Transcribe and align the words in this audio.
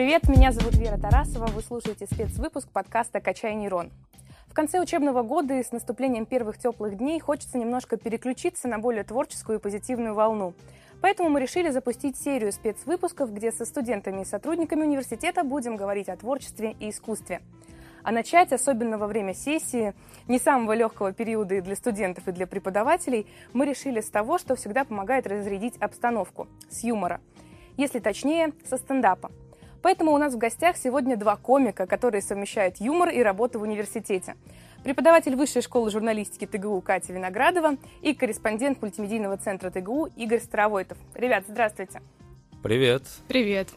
Привет, 0.00 0.30
меня 0.30 0.50
зовут 0.50 0.76
Вера 0.76 0.96
Тарасова, 0.96 1.48
вы 1.48 1.60
слушаете 1.60 2.06
спецвыпуск 2.06 2.70
подкаста 2.70 3.20
«Качай 3.20 3.54
нейрон». 3.54 3.90
В 4.46 4.54
конце 4.54 4.80
учебного 4.80 5.22
года 5.22 5.58
и 5.58 5.62
с 5.62 5.72
наступлением 5.72 6.24
первых 6.24 6.56
теплых 6.56 6.96
дней 6.96 7.20
хочется 7.20 7.58
немножко 7.58 7.98
переключиться 7.98 8.66
на 8.66 8.78
более 8.78 9.04
творческую 9.04 9.58
и 9.58 9.60
позитивную 9.60 10.14
волну. 10.14 10.54
Поэтому 11.02 11.28
мы 11.28 11.38
решили 11.38 11.68
запустить 11.68 12.16
серию 12.16 12.50
спецвыпусков, 12.50 13.30
где 13.30 13.52
со 13.52 13.66
студентами 13.66 14.22
и 14.22 14.24
сотрудниками 14.24 14.84
университета 14.84 15.44
будем 15.44 15.76
говорить 15.76 16.08
о 16.08 16.16
творчестве 16.16 16.74
и 16.80 16.88
искусстве. 16.88 17.42
А 18.02 18.10
начать, 18.10 18.54
особенно 18.54 18.96
во 18.96 19.06
время 19.06 19.34
сессии, 19.34 19.92
не 20.28 20.38
самого 20.38 20.72
легкого 20.72 21.12
периода 21.12 21.56
и 21.56 21.60
для 21.60 21.76
студентов, 21.76 22.26
и 22.26 22.32
для 22.32 22.46
преподавателей, 22.46 23.26
мы 23.52 23.66
решили 23.66 24.00
с 24.00 24.08
того, 24.08 24.38
что 24.38 24.56
всегда 24.56 24.84
помогает 24.84 25.26
разрядить 25.26 25.76
обстановку, 25.76 26.48
с 26.70 26.84
юмора. 26.84 27.20
Если 27.76 27.98
точнее, 27.98 28.54
со 28.64 28.78
стендапа. 28.78 29.30
Поэтому 29.82 30.12
у 30.12 30.18
нас 30.18 30.34
в 30.34 30.38
гостях 30.38 30.76
сегодня 30.76 31.16
два 31.16 31.36
комика, 31.36 31.86
которые 31.86 32.20
совмещают 32.20 32.76
юмор 32.78 33.08
и 33.08 33.22
работу 33.22 33.58
в 33.58 33.62
университете. 33.62 34.36
Преподаватель 34.84 35.36
Высшей 35.36 35.62
школы 35.62 35.90
журналистики 35.90 36.46
ТГУ 36.46 36.80
Катя 36.80 37.12
Виноградова 37.12 37.76
и 38.02 38.14
корреспондент 38.14 38.80
мультимедийного 38.82 39.36
центра 39.38 39.70
ТГУ 39.70 40.08
Игорь 40.16 40.40
Старовойтов. 40.40 40.98
Ребят, 41.14 41.44
здравствуйте. 41.48 42.02
Привет. 42.62 43.02
Привет. 43.28 43.68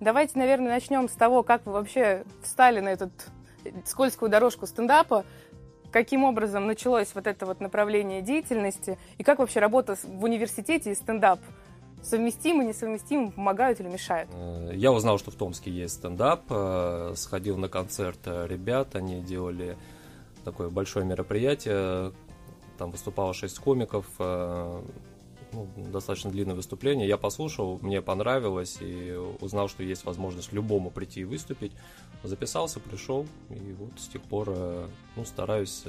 Давайте, 0.00 0.38
наверное, 0.38 0.70
начнем 0.70 1.08
с 1.08 1.12
того, 1.12 1.42
как 1.42 1.66
вы 1.66 1.72
вообще 1.72 2.24
встали 2.42 2.80
на 2.80 2.88
эту 2.88 3.10
скользкую 3.84 4.30
дорожку 4.30 4.66
стендапа, 4.66 5.24
каким 5.92 6.24
образом 6.24 6.66
началось 6.66 7.14
вот 7.14 7.26
это 7.26 7.46
вот 7.46 7.60
направление 7.60 8.22
деятельности 8.22 8.98
и 9.18 9.24
как 9.24 9.38
вообще 9.38 9.60
работа 9.60 9.96
в 10.02 10.24
университете 10.24 10.92
и 10.92 10.94
стендап– 10.96 11.38
совместимы, 12.02 12.64
несовместимы, 12.64 13.30
помогают 13.30 13.80
или 13.80 13.88
мешают? 13.88 14.30
Э, 14.32 14.72
я 14.74 14.92
узнал, 14.92 15.18
что 15.18 15.30
в 15.30 15.34
Томске 15.34 15.70
есть 15.70 15.94
стендап, 15.94 16.44
э, 16.50 17.14
сходил 17.16 17.56
на 17.56 17.68
концерт 17.68 18.20
э, 18.24 18.46
ребят, 18.46 18.94
они 18.96 19.20
делали 19.20 19.76
такое 20.44 20.70
большое 20.70 21.04
мероприятие, 21.04 22.12
там 22.78 22.90
выступало 22.90 23.34
шесть 23.34 23.58
комиков, 23.58 24.06
ну, 24.18 25.66
достаточно 25.76 26.30
длинное 26.30 26.54
выступление. 26.54 27.08
Я 27.08 27.18
послушал, 27.18 27.78
мне 27.82 28.00
понравилось 28.00 28.78
и 28.80 29.14
узнал, 29.40 29.68
что 29.68 29.82
есть 29.82 30.04
возможность 30.04 30.52
любому 30.52 30.90
прийти 30.90 31.22
и 31.22 31.24
выступить. 31.24 31.72
Записался, 32.22 32.78
пришел, 32.78 33.26
и 33.50 33.74
вот 33.78 33.90
с 33.98 34.06
тех 34.06 34.22
пор 34.22 34.48
ну, 35.16 35.24
стараюсь 35.24 35.84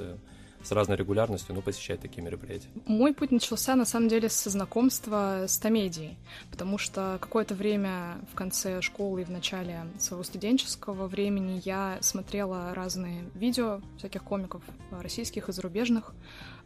с 0.64 0.72
разной 0.72 0.98
регулярностью, 0.98 1.56
но 1.56 1.62
посещать 1.62 2.02
такие 2.02 2.24
мероприятия? 2.24 2.68
Мой 2.86 3.14
путь 3.14 3.32
начался, 3.32 3.76
на 3.76 3.86
самом 3.86 4.10
деле, 4.10 4.30
со 4.30 4.50
знакомства 4.50 5.46
с 5.48 5.58
комедией, 5.58 6.18
потому 6.52 6.78
что 6.78 7.18
какое-то 7.22 7.56
время 7.56 8.20
в 8.32 8.36
конце 8.36 8.82
школы 8.82 9.22
и 9.22 9.26
в 9.26 9.32
начале 9.32 9.86
своего 9.98 10.24
студенческого 10.24 11.08
времени 11.08 11.62
я 11.66 11.98
смотрела 12.02 12.74
разные 12.74 13.26
видео 13.34 13.82
всяких 13.98 14.24
комиков, 14.24 14.62
российских 14.92 15.50
и 15.50 15.52
зарубежных, 15.52 16.14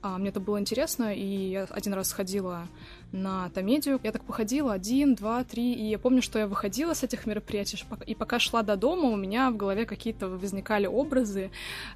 а, 0.04 0.18
мне 0.18 0.30
это 0.30 0.42
было 0.42 0.60
интересно, 0.60 1.16
и 1.16 1.26
я 1.26 1.64
один 1.64 1.94
раз 1.94 2.10
сходила 2.10 2.68
на 3.14 3.50
комедию. 3.52 4.02
Я 4.04 4.12
так 4.12 4.26
походила 4.26 4.74
один, 4.74 5.16
два, 5.16 5.46
три, 5.46 5.72
и 5.72 5.86
я 5.86 5.98
помню, 5.98 6.22
что 6.22 6.40
я 6.40 6.46
выходила 6.46 6.94
с 6.94 7.04
этих 7.04 7.26
мероприятий, 7.26 7.82
и 8.06 8.14
пока 8.14 8.38
шла 8.38 8.64
до 8.64 8.76
дома, 8.76 9.10
у 9.10 9.16
меня 9.16 9.50
в 9.50 9.56
голове 9.56 9.86
какие-то 9.86 10.28
возникали 10.28 10.88
образы. 10.88 11.52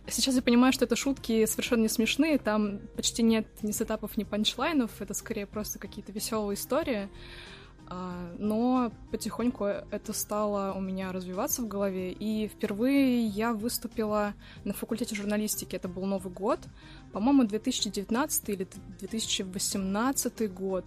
Сейчас 0.08 0.36
я 0.36 0.42
понимаю, 0.42 0.72
что 0.72 0.86
это 0.86 0.96
шутки 0.96 1.46
совершенно 1.46 1.82
не 1.82 1.90
смешные, 1.90 2.38
там 2.38 2.80
почти 2.96 3.24
нет 3.24 3.46
ни 3.62 3.72
сетапов, 3.72 4.16
ни 4.16 4.24
панчлайнов, 4.24 5.02
это 5.02 5.14
скорее 5.14 5.46
просто 5.46 5.78
какие-то 5.78 6.14
веселые 6.14 6.56
истории. 6.56 7.10
А, 7.90 8.36
но 8.38 8.92
потихоньку 9.12 9.66
это 9.66 10.12
стало 10.12 10.74
у 10.74 10.82
меня 10.82 11.12
развиваться 11.12 11.62
в 11.62 11.68
голове, 11.68 12.12
и 12.12 12.48
впервые 12.48 13.26
я 13.26 13.54
выступила 13.54 14.34
на 14.66 14.74
факультете 14.74 15.16
журналистики, 15.16 15.76
это 15.76 15.88
был 15.88 16.06
Новый 16.06 16.34
год, 16.34 16.60
по-моему, 17.14 17.46
2019 17.46 18.50
или 18.50 18.68
2018 19.00 20.54
год. 20.54 20.86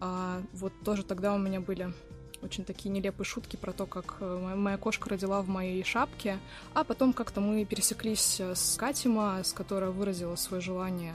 А, 0.00 0.40
вот 0.52 0.72
тоже 0.84 1.02
тогда 1.02 1.34
у 1.34 1.38
меня 1.38 1.60
были 1.60 1.92
очень 2.40 2.64
такие 2.64 2.90
нелепые 2.90 3.24
шутки 3.24 3.56
про 3.56 3.72
то, 3.72 3.86
как 3.86 4.18
э, 4.20 4.54
моя 4.56 4.76
кошка 4.76 5.10
родила 5.10 5.42
в 5.42 5.48
моей 5.48 5.82
шапке. 5.82 6.38
А 6.72 6.84
потом 6.84 7.12
как-то 7.12 7.40
мы 7.40 7.64
пересеклись 7.64 8.40
с 8.40 8.76
Катима, 8.76 9.42
с 9.42 9.52
которой 9.52 9.90
выразила 9.90 10.36
свое 10.36 10.62
желание 10.62 11.14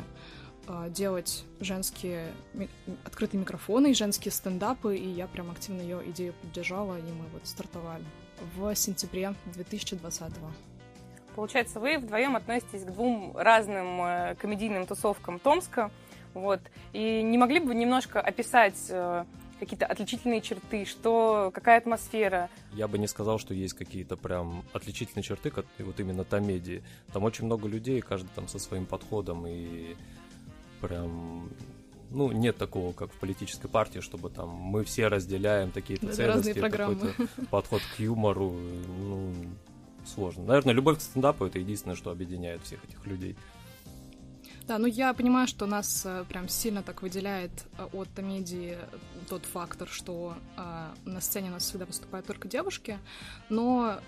делать 0.90 1.44
женские 1.60 2.32
открытые 3.06 3.42
микрофоны 3.42 3.92
и 3.92 3.94
женские 3.94 4.32
стендапы, 4.32 4.96
и 4.96 5.08
я 5.08 5.28
прям 5.28 5.52
активно 5.52 5.82
ее 5.82 6.02
идею 6.12 6.34
поддержала, 6.42 6.98
и 6.98 7.02
мы 7.02 7.26
вот 7.34 7.46
стартовали 7.46 8.06
в 8.56 8.74
сентябре 8.76 9.34
2020 9.54 10.34
Получается, 11.36 11.80
вы 11.80 11.98
вдвоем 11.98 12.36
относитесь 12.36 12.84
к 12.84 12.92
двум 12.92 13.36
разным 13.36 14.02
э, 14.02 14.36
комедийным 14.36 14.86
тусовкам 14.86 15.40
Томска, 15.40 15.90
вот, 16.34 16.62
и 16.94 17.22
не 17.24 17.38
могли 17.38 17.60
бы 17.60 17.68
вы 17.68 17.76
немножко 17.76 18.22
описать 18.22 18.78
э, 18.90 19.26
какие-то 19.60 19.88
отличительные 19.88 20.42
черты, 20.42 20.86
что, 20.86 21.52
какая 21.54 21.80
атмосфера? 21.80 22.50
Я 22.74 22.88
бы 22.88 23.00
не 23.00 23.08
сказал, 23.08 23.40
что 23.40 23.54
есть 23.54 23.74
какие-то 23.74 24.16
прям 24.16 24.64
отличительные 24.74 25.24
черты, 25.24 25.50
как 25.50 25.66
вот 25.80 26.00
именно 26.00 26.24
комедии. 26.24 26.84
Там 27.12 27.24
очень 27.24 27.46
много 27.46 27.68
людей, 27.68 28.02
каждый 28.02 28.30
там 28.36 28.48
со 28.48 28.60
своим 28.60 28.86
подходом, 28.86 29.48
и 29.48 29.96
прям 30.88 31.50
ну, 32.12 32.32
нет 32.32 32.58
такого, 32.58 32.94
как 32.94 33.12
в 33.12 33.20
политической 33.20 33.68
партии, 33.68 34.00
чтобы 34.00 34.30
там 34.30 34.50
мы 34.50 34.84
все 34.84 35.08
разделяем 35.08 35.72
такие-то 35.72 36.08
да, 36.08 36.14
ценности, 36.14 36.54
какой-то 36.54 37.14
подход 37.50 37.82
к 37.96 38.00
юмору, 38.00 38.52
ну, 38.52 39.34
сложно. 40.06 40.44
Наверное, 40.44 40.74
любовь 40.74 41.00
к 41.00 41.02
стендапу— 41.02 41.46
это 41.48 41.60
единственное, 41.60 41.96
что 41.96 42.12
объединяет 42.12 42.62
всех 42.64 42.84
этих 42.86 43.06
людей. 43.08 43.36
Да, 44.68 44.78
ну 44.78 44.88
я 44.88 45.14
понимаю, 45.14 45.48
что 45.48 45.66
нас 45.66 46.06
э, 46.06 46.24
прям 46.30 46.48
сильно 46.48 46.84
так 46.84 47.02
выделяет 47.02 47.52
э, 47.78 47.86
от 47.92 48.08
комедии 48.16 48.78
тот 49.28 49.44
фактор, 49.44 49.90
что 49.90 50.36
э, 50.56 50.88
на 51.04 51.20
сцене 51.20 51.50
у 51.50 51.54
нас 51.54 51.64
всегда 51.64 51.86
выступают 51.86 52.26
только 52.26 52.48
девушки, 52.48 52.98
но 53.50 54.00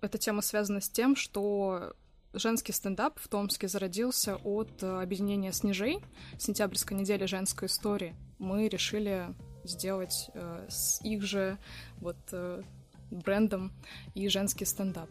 эта 0.00 0.18
тема 0.18 0.42
связана 0.42 0.80
с 0.80 0.88
тем, 0.88 1.14
что 1.14 1.94
женский 2.32 2.72
стендап 2.72 3.18
в 3.18 3.28
Томске 3.28 3.68
зародился 3.68 4.36
от 4.36 4.82
э, 4.82 5.02
объединения 5.02 5.52
«Снежей», 5.52 6.00
сентябрьской 6.38 6.96
недели 6.96 7.26
женской 7.26 7.66
истории. 7.66 8.14
Мы 8.38 8.68
решили 8.68 9.34
сделать 9.64 10.30
э, 10.34 10.66
с 10.68 11.00
их 11.02 11.22
же 11.22 11.58
вот 11.98 12.16
э, 12.32 12.62
брендом 13.10 13.72
и 14.14 14.28
женский 14.28 14.64
стендап. 14.64 15.08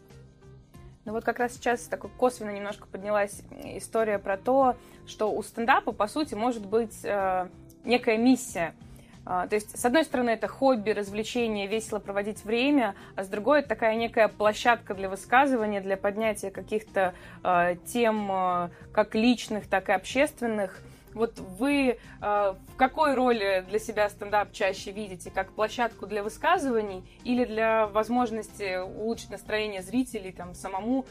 Ну 1.04 1.12
вот 1.12 1.24
как 1.24 1.38
раз 1.38 1.54
сейчас 1.54 1.82
такой 1.82 2.10
косвенно 2.10 2.50
немножко 2.50 2.86
поднялась 2.86 3.42
история 3.64 4.18
про 4.18 4.36
то, 4.36 4.76
что 5.06 5.32
у 5.32 5.42
стендапа, 5.42 5.92
по 5.92 6.06
сути, 6.08 6.34
может 6.34 6.66
быть 6.66 7.04
э, 7.04 7.48
некая 7.84 8.16
миссия– 8.18 8.74
то 9.30 9.54
есть, 9.54 9.78
с 9.78 9.84
одной 9.84 10.04
стороны, 10.04 10.30
это 10.30 10.48
хобби, 10.48 10.90
развлечение, 10.90 11.68
весело 11.68 12.00
проводить 12.00 12.44
время, 12.44 12.96
а 13.14 13.22
с 13.22 13.28
другой, 13.28 13.60
это 13.60 13.68
такая 13.68 13.94
некая 13.94 14.26
площадка 14.26 14.92
для 14.92 15.08
высказывания, 15.08 15.80
для 15.80 15.96
поднятия 15.96 16.50
каких-то 16.50 17.14
э, 17.44 17.76
тем, 17.86 18.28
э, 18.32 18.70
как 18.92 19.14
личных, 19.14 19.68
так 19.68 19.88
и 19.88 19.92
общественных. 19.92 20.82
Вот 21.14 21.38
вы 21.38 21.90
э, 21.90 21.96
в 22.20 22.76
какой 22.76 23.14
роли 23.14 23.64
для 23.68 23.78
себя 23.78 24.10
стендап 24.10 24.50
чаще 24.50 24.90
видите? 24.90 25.30
Как 25.30 25.52
площадку 25.52 26.08
для 26.08 26.24
высказываний 26.24 27.04
или 27.22 27.44
для 27.44 27.86
возможности 27.86 28.82
улучшить 28.82 29.30
настроение 29.30 29.82
зрителей, 29.82 30.32
там, 30.32 30.54
самому 30.54 31.06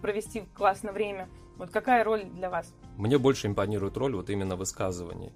провести 0.00 0.44
классное 0.54 0.92
время? 0.92 1.28
Вот 1.58 1.68
какая 1.68 2.02
роль 2.02 2.24
для 2.24 2.48
вас? 2.48 2.72
Мне 2.96 3.18
больше 3.18 3.46
импонирует 3.46 3.98
роль 3.98 4.14
вот 4.14 4.30
именно 4.30 4.56
высказываний. 4.56 5.34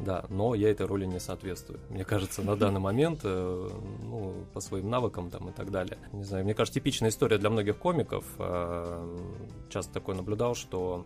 Да, 0.00 0.24
но 0.30 0.54
я 0.54 0.70
этой 0.70 0.86
роли 0.86 1.04
не 1.04 1.20
соответствую. 1.20 1.78
Мне 1.90 2.04
кажется, 2.04 2.42
на 2.42 2.56
данный 2.56 2.80
момент, 2.80 3.20
э, 3.22 3.70
ну, 4.02 4.34
по 4.54 4.60
своим 4.60 4.88
навыкам 4.88 5.30
там 5.30 5.50
и 5.50 5.52
так 5.52 5.70
далее. 5.70 5.98
Не 6.12 6.24
знаю, 6.24 6.44
мне 6.44 6.54
кажется, 6.54 6.80
типичная 6.80 7.10
история 7.10 7.36
для 7.36 7.50
многих 7.50 7.76
комиков. 7.76 8.24
Э, 8.38 9.18
часто 9.68 9.92
такое 9.92 10.16
наблюдал, 10.16 10.54
что 10.54 11.04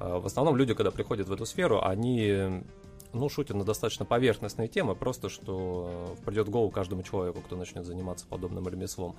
э, 0.00 0.18
в 0.18 0.26
основном 0.26 0.56
люди, 0.56 0.74
когда 0.74 0.90
приходят 0.90 1.28
в 1.28 1.32
эту 1.32 1.46
сферу, 1.46 1.80
они 1.80 2.64
ну, 3.12 3.28
шутят 3.28 3.56
на 3.56 3.64
достаточно 3.64 4.04
поверхностные 4.04 4.68
темы, 4.68 4.96
просто 4.96 5.28
что 5.28 6.16
придет 6.24 6.48
в 6.48 6.50
голову 6.50 6.70
каждому 6.70 7.02
человеку, 7.02 7.40
кто 7.40 7.56
начнет 7.56 7.84
заниматься 7.84 8.26
подобным 8.26 8.68
ремеслом. 8.68 9.16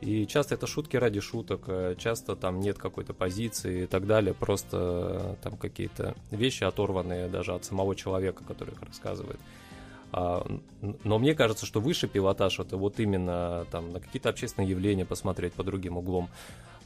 И 0.00 0.26
часто 0.26 0.54
это 0.54 0.66
шутки 0.66 0.96
ради 0.96 1.20
шуток, 1.20 1.62
э, 1.66 1.96
часто 1.98 2.36
там 2.36 2.60
нет 2.60 2.78
какой-то 2.78 3.14
позиции 3.14 3.82
и 3.82 3.86
так 3.86 4.06
далее, 4.06 4.32
просто 4.32 5.36
э, 5.40 5.42
там 5.42 5.56
какие-то 5.56 6.14
вещи 6.30 6.62
оторванные 6.62 7.28
даже 7.28 7.52
от 7.52 7.64
самого 7.64 7.96
человека, 7.96 8.44
который 8.44 8.74
их 8.74 8.82
рассказывает. 8.82 9.40
А, 10.12 10.46
но 10.80 11.18
мне 11.18 11.34
кажется, 11.34 11.66
что 11.66 11.80
выше 11.80 12.08
пилотаж 12.08 12.60
это 12.60 12.76
вот 12.76 12.98
именно 13.00 13.66
там 13.70 13.92
на 13.92 14.00
какие-то 14.00 14.28
общественные 14.28 14.70
явления 14.70 15.04
посмотреть 15.04 15.52
по 15.52 15.64
другим 15.64 15.96
углом. 15.98 16.28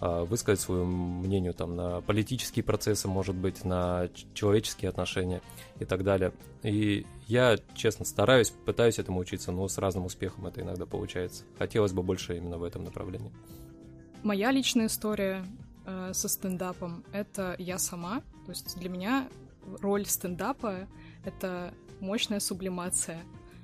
а, 0.00 0.24
высказать 0.24 0.60
свое 0.60 0.84
мнение 0.84 1.52
там 1.52 1.76
на 1.76 2.00
политические 2.00 2.64
процессы, 2.64 3.06
может 3.06 3.36
быть, 3.36 3.64
на 3.64 4.08
человеческие 4.34 4.88
отношения 4.88 5.42
и 5.78 5.84
так 5.84 6.02
далее. 6.02 6.32
И 6.62 7.06
я, 7.32 7.56
честно, 7.74 8.04
стараюсь, 8.04 8.50
пытаюсь 8.50 8.98
этому 8.98 9.18
учиться, 9.20 9.52
но 9.52 9.66
с 9.66 9.78
разным 9.78 10.04
успехом 10.04 10.46
это 10.46 10.60
иногда 10.60 10.84
получается. 10.84 11.44
Хотелось 11.58 11.92
бы 11.92 12.02
больше 12.02 12.36
именно 12.36 12.58
в 12.58 12.62
этом 12.62 12.84
направлении. 12.84 13.32
Моя 14.22 14.52
личная 14.52 14.86
история 14.86 15.42
э, 15.86 16.12
со 16.12 16.28
стендапом— 16.28 17.04
это 17.12 17.56
я 17.58 17.78
сама. 17.78 18.20
То 18.44 18.50
есть 18.50 18.78
для 18.78 18.90
меня 18.90 19.28
роль 19.80 20.04
стендапа— 20.04 20.86
это 21.24 21.72
мощная 22.00 22.38
сублимация 22.38 23.22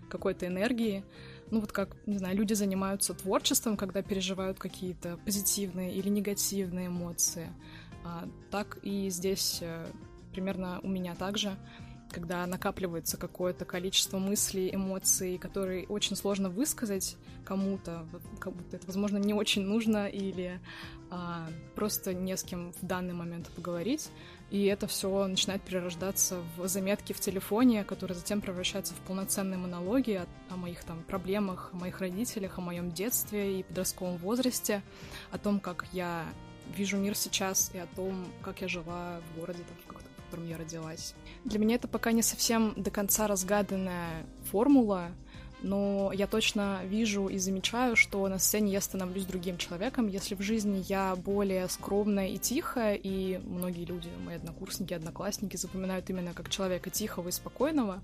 какой-то 0.08 0.46
энергии, 0.46 1.04
ну 1.50 1.60
вот 1.60 1.72
как, 1.72 1.94
не 2.06 2.16
знаю, 2.16 2.36
люди 2.36 2.54
занимаются 2.54 3.12
творчеством, 3.12 3.76
когда 3.76 4.00
переживают 4.00 4.58
какие-то 4.58 5.18
позитивные 5.26 5.92
или 5.92 6.08
негативные 6.08 6.86
эмоции. 6.86 7.50
А, 8.04 8.26
так 8.50 8.78
и 8.82 9.10
здесь 9.10 9.58
э, 9.60 9.86
примерно 10.32 10.80
у 10.82 10.88
меня 10.88 11.14
также, 11.14 11.56
когда 12.10 12.46
накапливается 12.46 13.16
какое-то 13.16 13.64
количество 13.64 14.18
мыслей, 14.18 14.74
эмоций, 14.74 15.38
которые 15.38 15.86
очень 15.86 16.16
сложно 16.16 16.48
высказать 16.48 17.16
кому-то, 17.44 18.06
как 18.38 18.54
будто 18.54 18.76
это, 18.76 18.86
возможно, 18.86 19.18
не 19.18 19.34
очень 19.34 19.62
нужно 19.62 20.06
или 20.06 20.60
а, 21.10 21.48
просто 21.74 22.14
не 22.14 22.36
с 22.36 22.42
кем 22.42 22.72
в 22.72 22.86
данный 22.86 23.14
момент 23.14 23.48
поговорить. 23.50 24.10
И 24.50 24.64
это 24.64 24.86
все 24.86 25.26
начинает 25.26 25.62
перерождаться 25.62 26.40
в 26.56 26.66
заметки 26.68 27.12
в 27.12 27.20
телефоне, 27.20 27.84
которые 27.84 28.16
затем 28.16 28.40
превращаются 28.40 28.94
в 28.94 28.98
полноценные 29.00 29.58
монологи 29.58 30.12
о, 30.12 30.26
о 30.50 30.56
моих 30.56 30.84
там 30.84 31.02
проблемах, 31.02 31.70
о 31.72 31.76
моих 31.76 32.00
родителях, 32.00 32.58
о 32.58 32.62
моем 32.62 32.90
детстве 32.90 33.60
и 33.60 33.62
подростковом 33.62 34.16
возрасте, 34.16 34.82
о 35.30 35.38
том, 35.38 35.60
как 35.60 35.86
я 35.92 36.24
вижу 36.74 36.96
мир 36.96 37.14
сейчас 37.14 37.70
и 37.74 37.78
о 37.78 37.86
том, 37.86 38.26
как 38.42 38.60
я 38.62 38.68
жила 38.68 39.20
в 39.20 39.40
городе, 39.40 39.62
там, 39.64 39.76
в 39.84 40.07
котором 40.28 40.46
я 40.46 40.58
родилась. 40.58 41.14
Для 41.44 41.58
меня 41.58 41.76
это 41.76 41.88
пока 41.88 42.12
не 42.12 42.22
совсем 42.22 42.74
до 42.76 42.90
конца 42.90 43.26
разгаданная 43.26 44.26
формула, 44.50 45.08
но 45.62 46.12
я 46.12 46.26
точно 46.26 46.80
вижу 46.84 47.26
и 47.28 47.38
замечаю, 47.38 47.96
что 47.96 48.26
на 48.28 48.38
сцене 48.38 48.72
я 48.72 48.80
становлюсь 48.80 49.24
другим 49.24 49.58
человеком. 49.58 50.06
Если 50.06 50.34
в 50.34 50.40
жизни 50.40 50.84
я 50.88 51.16
более 51.16 51.68
скромная 51.68 52.28
и 52.28 52.38
тихая, 52.38 52.94
и 52.94 53.38
многие 53.38 53.84
люди, 53.84 54.08
мои 54.24 54.36
однокурсники, 54.36 54.94
одноклассники 54.94 55.56
запоминают 55.56 56.08
именно 56.10 56.32
как 56.34 56.48
человека 56.48 56.90
тихого 56.90 57.28
и 57.28 57.32
спокойного, 57.32 58.00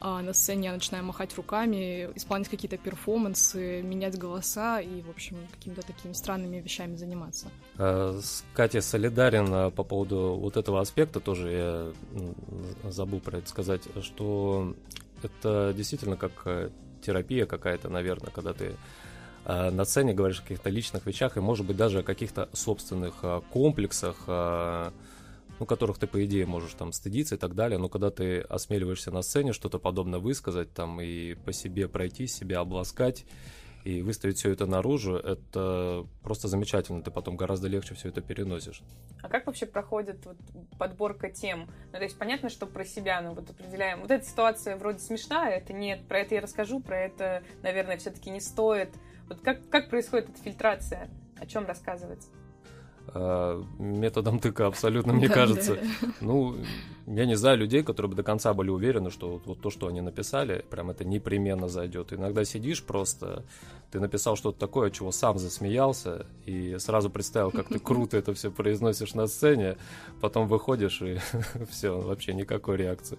а 0.00 0.22
на 0.22 0.32
сцене 0.32 0.66
я 0.66 0.72
начинаю 0.72 1.04
махать 1.04 1.34
руками, 1.36 2.10
исполнять 2.14 2.48
какие-то 2.48 2.76
перформансы, 2.76 3.82
менять 3.82 4.18
голоса 4.18 4.80
и, 4.80 5.02
в 5.02 5.10
общем, 5.10 5.36
какими-то 5.52 5.82
такими 5.82 6.12
странными 6.12 6.58
вещами 6.58 6.96
заниматься. 6.96 7.48
Э, 7.78 8.18
с 8.20 8.44
Катей 8.54 8.82
солидарен 8.82 9.52
э, 9.52 9.70
по 9.70 9.84
поводу 9.84 10.36
вот 10.40 10.56
этого 10.56 10.80
аспекта 10.80 11.20
тоже, 11.20 11.52
я 11.52 12.90
забыл 12.90 13.20
про 13.20 13.38
это 13.38 13.48
сказать, 13.48 13.82
что 14.02 14.74
это 15.22 15.72
действительно 15.76 16.16
как 16.16 16.42
э, 16.46 16.70
терапия 17.02 17.46
какая-то, 17.46 17.88
наверное, 17.88 18.30
когда 18.30 18.52
ты 18.52 18.74
э, 19.44 19.70
на 19.70 19.84
сцене 19.84 20.14
говоришь 20.14 20.40
о 20.40 20.42
каких-то 20.42 20.70
личных 20.70 21.06
вещах 21.06 21.36
и, 21.36 21.40
может 21.40 21.66
быть, 21.66 21.76
даже 21.76 22.00
о 22.00 22.02
каких-то 22.02 22.48
собственных 22.52 23.14
э, 23.22 23.40
комплексах, 23.50 24.24
э, 24.26 24.90
ну, 25.58 25.66
которых 25.66 25.98
ты, 25.98 26.06
по 26.06 26.24
идее, 26.24 26.46
можешь 26.46 26.72
там 26.74 26.92
стыдиться 26.92 27.34
и 27.34 27.38
так 27.38 27.54
далее, 27.54 27.78
но 27.78 27.88
когда 27.88 28.10
ты 28.10 28.40
осмеливаешься 28.40 29.10
на 29.10 29.22
сцене 29.22 29.52
что-то 29.52 29.78
подобное 29.78 30.18
высказать 30.18 30.72
там 30.72 31.00
и 31.00 31.34
по 31.34 31.52
себе 31.52 31.88
пройти, 31.88 32.26
себя 32.26 32.60
обласкать, 32.60 33.24
и 33.84 34.02
выставить 34.02 34.38
все 34.38 34.50
это 34.50 34.66
наружу, 34.66 35.16
это 35.16 36.06
просто 36.22 36.48
замечательно. 36.48 37.02
Ты 37.02 37.10
потом 37.10 37.36
гораздо 37.36 37.68
легче 37.68 37.94
все 37.94 38.08
это 38.08 38.20
переносишь. 38.20 38.82
А 39.22 39.28
как 39.28 39.46
вообще 39.46 39.66
проходит 39.66 40.24
вот 40.24 40.36
подборка 40.78 41.30
тем? 41.30 41.68
Ну, 41.92 41.98
то 41.98 42.02
есть 42.04 42.18
понятно, 42.18 42.48
что 42.48 42.66
про 42.66 42.84
себя, 42.84 43.20
ну 43.20 43.34
вот 43.34 43.50
определяем. 43.50 44.00
Вот 44.00 44.10
эта 44.10 44.24
ситуация 44.24 44.76
вроде 44.76 44.98
смешная, 44.98 45.56
это 45.56 45.72
нет, 45.72 46.06
про 46.06 46.20
это 46.20 46.34
я 46.34 46.40
расскажу, 46.40 46.80
про 46.80 46.98
это, 46.98 47.42
наверное, 47.62 47.96
все-таки 47.96 48.30
не 48.30 48.40
стоит. 48.40 48.90
Вот 49.28 49.40
как, 49.40 49.68
как 49.68 49.90
происходит 49.90 50.30
эта 50.30 50.42
фильтрация? 50.42 51.08
О 51.38 51.46
чем 51.46 51.66
рассказывается? 51.66 52.28
Методом 53.78 54.38
тыка 54.38 54.66
абсолютно, 54.66 55.12
мне 55.14 55.28
кажется. 55.28 55.78
Ну, 56.20 56.56
я 57.06 57.26
не 57.26 57.34
знаю 57.34 57.58
людей, 57.58 57.82
которые 57.82 58.10
бы 58.10 58.16
до 58.16 58.22
конца 58.22 58.54
были 58.54 58.70
уверены, 58.70 59.10
что 59.10 59.32
вот, 59.32 59.46
вот 59.46 59.60
то, 59.60 59.70
что 59.70 59.88
они 59.88 60.00
написали, 60.00 60.64
прям 60.70 60.90
это 60.90 61.04
непременно 61.04 61.68
зайдет. 61.68 62.12
Иногда 62.12 62.44
сидишь 62.44 62.82
просто, 62.82 63.44
ты 63.90 64.00
написал 64.00 64.36
что-то 64.36 64.58
такое, 64.58 64.90
чего 64.90 65.12
сам 65.12 65.38
засмеялся, 65.38 66.26
и 66.46 66.76
сразу 66.78 67.10
представил, 67.10 67.50
как 67.50 67.68
ты 67.68 67.78
круто 67.80 68.16
это 68.16 68.32
все 68.34 68.50
произносишь 68.50 69.14
на 69.14 69.26
сцене, 69.26 69.76
потом 70.20 70.46
выходишь, 70.48 71.02
и 71.02 71.18
все, 71.70 72.00
вообще 72.00 72.34
никакой 72.34 72.76
реакции. 72.76 73.18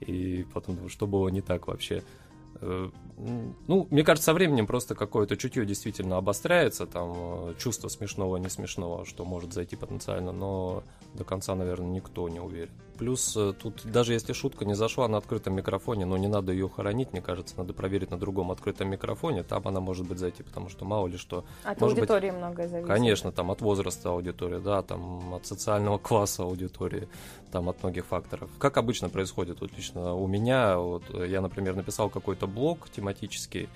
И 0.00 0.44
потом, 0.52 0.88
что 0.88 1.06
было 1.06 1.28
не 1.28 1.42
так 1.42 1.68
вообще. 1.68 2.02
Э, 2.62 2.90
ну, 3.66 3.86
мне 3.90 4.04
кажется, 4.04 4.26
со 4.26 4.34
временем 4.34 4.66
просто 4.66 4.94
какое-то 4.94 5.36
чутье 5.36 5.66
действительно 5.66 6.16
обостряется, 6.16 6.86
там, 6.86 7.12
э, 7.16 7.54
чувство 7.58 7.88
смешного, 7.88 8.36
не 8.36 8.48
смешного, 8.48 9.04
что 9.04 9.24
может 9.24 9.52
зайти 9.52 9.76
потенциально, 9.76 10.32
но 10.32 10.84
до 11.14 11.24
конца, 11.24 11.54
наверное, 11.54 11.90
никто 11.90 12.28
не 12.28 12.40
уверен. 12.40 12.72
Плюс 13.02 13.36
э, 13.36 13.52
тут, 13.60 13.82
даже 13.84 14.12
если 14.12 14.32
шутка 14.32 14.64
не 14.64 14.74
зашла 14.74 15.08
на 15.08 15.18
открытом 15.18 15.56
микрофоне, 15.56 16.06
но 16.06 16.16
не 16.16 16.28
надо 16.28 16.52
ее 16.52 16.68
хоронить, 16.68 17.10
мне 17.10 17.20
кажется, 17.20 17.56
надо 17.56 17.72
проверить 17.72 18.12
на 18.12 18.16
другом 18.16 18.52
открытом 18.52 18.90
микрофоне, 18.90 19.42
там 19.42 19.66
она 19.66 19.80
может 19.80 20.06
быть 20.06 20.20
зайти, 20.20 20.44
потому 20.44 20.68
что 20.68 20.84
мало 20.84 21.08
ли 21.08 21.16
что. 21.16 21.44
От 21.64 21.80
может 21.80 21.98
аудитории 21.98 22.30
быть, 22.30 22.38
многое 22.38 22.68
зависит. 22.68 22.86
Конечно, 22.86 23.32
там 23.32 23.50
от 23.50 23.60
возраста 23.60 24.10
аудитории, 24.10 24.60
да, 24.60 24.82
там 24.82 25.34
от 25.34 25.44
социального 25.46 25.98
класса 25.98 26.44
аудитории, 26.44 27.08
там 27.50 27.68
от 27.68 27.82
многих 27.82 28.06
факторов. 28.06 28.48
Как 28.60 28.76
обычно 28.76 29.08
происходит, 29.08 29.62
вот 29.62 29.72
лично 29.76 30.14
у 30.14 30.28
меня, 30.28 30.78
вот 30.78 31.02
я, 31.26 31.40
например, 31.40 31.74
написал 31.74 32.08
какой-то 32.08 32.46
блог 32.46 32.88
тематический, 32.88 33.68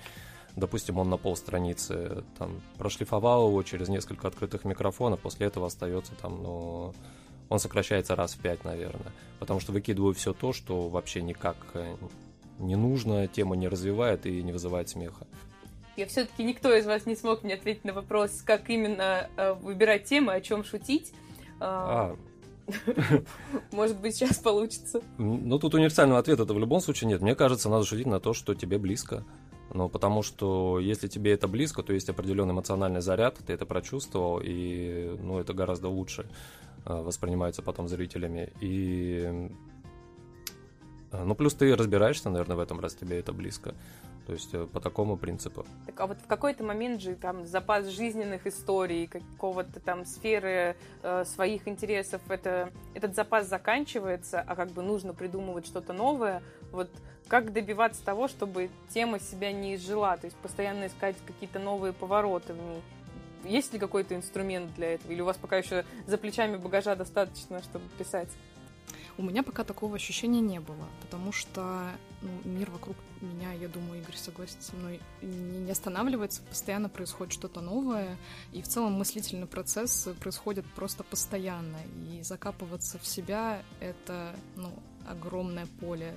допустим, 0.55 0.99
он 0.99 1.09
на 1.09 1.17
полстраницы, 1.17 2.23
там, 2.37 2.61
прошлифовал 2.77 3.49
его 3.49 3.61
через 3.63 3.89
несколько 3.89 4.29
открытых 4.29 4.63
микрофонов, 4.63 5.19
после 5.19 5.47
этого 5.47 5.67
остается 5.67 6.13
там, 6.15 6.41
ну, 6.41 6.93
он 7.49 7.59
сокращается 7.59 8.15
раз 8.15 8.33
в 8.33 8.39
пять, 8.39 8.63
наверное, 8.63 9.11
потому 9.39 9.59
что 9.59 9.71
выкидываю 9.71 10.13
все 10.13 10.33
то, 10.33 10.53
что 10.53 10.89
вообще 10.89 11.21
никак 11.21 11.55
э, 11.73 11.95
не 12.59 12.75
нужно, 12.75 13.27
тема 13.27 13.55
не 13.55 13.67
развивает 13.67 14.25
и 14.25 14.43
не 14.43 14.51
вызывает 14.51 14.89
смеха. 14.89 15.25
Я 15.95 16.05
все-таки 16.05 16.43
никто 16.43 16.73
из 16.75 16.85
вас 16.85 17.05
не 17.05 17.15
смог 17.15 17.43
мне 17.43 17.55
ответить 17.55 17.83
на 17.83 17.93
вопрос, 17.93 18.41
как 18.43 18.69
именно 18.69 19.29
э, 19.35 19.53
выбирать 19.53 20.03
темы, 20.03 20.33
о 20.33 20.41
чем 20.41 20.63
шутить. 20.63 21.13
А, 21.59 22.15
а. 22.15 23.23
Может 23.71 23.99
быть, 23.99 24.15
сейчас 24.15 24.37
получится. 24.37 25.01
Ну, 25.17 25.57
тут 25.57 25.73
универсального 25.73 26.19
ответа 26.19 26.43
это 26.43 26.53
в 26.53 26.59
любом 26.59 26.81
случае 26.81 27.07
нет. 27.07 27.21
Мне 27.21 27.33
кажется, 27.33 27.69
надо 27.69 27.85
шутить 27.85 28.05
на 28.05 28.19
то, 28.19 28.33
что 28.33 28.53
тебе 28.53 28.77
близко. 28.77 29.23
Ну, 29.73 29.89
потому 29.89 30.21
что 30.21 30.79
если 30.79 31.07
тебе 31.07 31.33
это 31.33 31.47
близко, 31.47 31.83
то 31.83 31.93
есть 31.93 32.09
определенный 32.09 32.53
эмоциональный 32.53 33.01
заряд, 33.01 33.37
ты 33.45 33.53
это 33.53 33.65
прочувствовал, 33.65 34.39
и 34.43 35.17
ну, 35.19 35.39
это 35.39 35.53
гораздо 35.53 35.89
лучше 35.89 36.27
э, 36.87 37.01
воспринимается 37.01 37.61
потом 37.61 37.87
зрителями. 37.87 38.51
И 38.61 39.49
э, 41.11 41.23
ну, 41.23 41.35
плюс 41.35 41.53
ты 41.53 41.75
разбираешься, 41.75 42.29
наверное, 42.29 42.57
в 42.57 42.59
этом, 42.59 42.79
раз 42.79 42.95
тебе 42.95 43.19
это 43.19 43.33
близко. 43.33 43.73
То 44.27 44.33
есть 44.33 44.53
э, 44.53 44.65
по 44.65 44.81
такому 44.81 45.15
принципу. 45.15 45.65
Так, 45.85 45.99
а 46.01 46.07
вот 46.07 46.17
в 46.19 46.27
какой-то 46.27 46.63
момент 46.63 47.01
же 47.01 47.15
там 47.15 47.45
запас 47.45 47.87
жизненных 47.87 48.45
историй, 48.45 49.07
какого-то 49.07 49.79
там 49.79 50.05
сферы 50.05 50.75
э, 51.01 51.23
своих 51.23 51.65
интересов, 51.67 52.21
это, 52.27 52.71
этот 52.93 53.15
запас 53.15 53.47
заканчивается, 53.47 54.41
а 54.41 54.55
как 54.55 54.71
бы 54.71 54.83
нужно 54.83 55.13
придумывать 55.13 55.65
что-то 55.65 55.93
новое. 55.93 56.43
Вот 56.73 56.89
как 57.29 57.53
добиваться 57.53 58.03
того, 58.03 58.27
чтобы 58.27 58.69
тема 58.89 59.19
себя 59.19 59.53
не 59.53 59.75
изжила, 59.75 60.17
то 60.17 60.25
есть 60.25 60.35
постоянно 60.37 60.87
искать 60.87 61.15
какие-то 61.25 61.59
новые 61.59 61.93
повороты 61.93 62.53
в 62.53 62.57
ней? 62.57 62.81
Есть 63.43 63.73
ли 63.73 63.79
какой-то 63.79 64.15
инструмент 64.15 64.73
для 64.75 64.93
этого? 64.93 65.11
Или 65.11 65.21
у 65.21 65.25
вас 65.25 65.37
пока 65.37 65.57
еще 65.57 65.85
за 66.05 66.17
плечами 66.17 66.57
багажа 66.57 66.95
достаточно, 66.95 67.61
чтобы 67.61 67.85
писать? 67.97 68.29
У 69.17 69.23
меня 69.23 69.41
пока 69.41 69.63
такого 69.63 69.95
ощущения 69.95 70.41
не 70.41 70.59
было, 70.59 70.87
потому 71.01 71.31
что 71.31 71.89
ну, 72.21 72.29
мир 72.45 72.69
вокруг 72.69 72.95
меня, 73.21 73.51
я 73.53 73.67
думаю, 73.67 74.01
Игорь 74.01 74.15
согласится 74.15 74.69
со 74.69 74.75
мной, 74.75 74.99
не, 75.23 75.57
не 75.59 75.71
останавливается, 75.71 76.43
постоянно 76.43 76.87
происходит 76.87 77.33
что-то 77.33 77.61
новое, 77.61 78.15
и 78.53 78.61
в 78.61 78.67
целом 78.67 78.93
мыслительный 78.93 79.47
процесс 79.47 80.07
происходит 80.19 80.65
просто 80.75 81.03
постоянно, 81.03 81.77
и 82.11 82.21
закапываться 82.21 82.99
в 82.99 83.07
себя— 83.07 83.63
это, 83.79 84.35
ну, 84.55 84.71
огромное 85.09 85.67
поле 85.79 86.13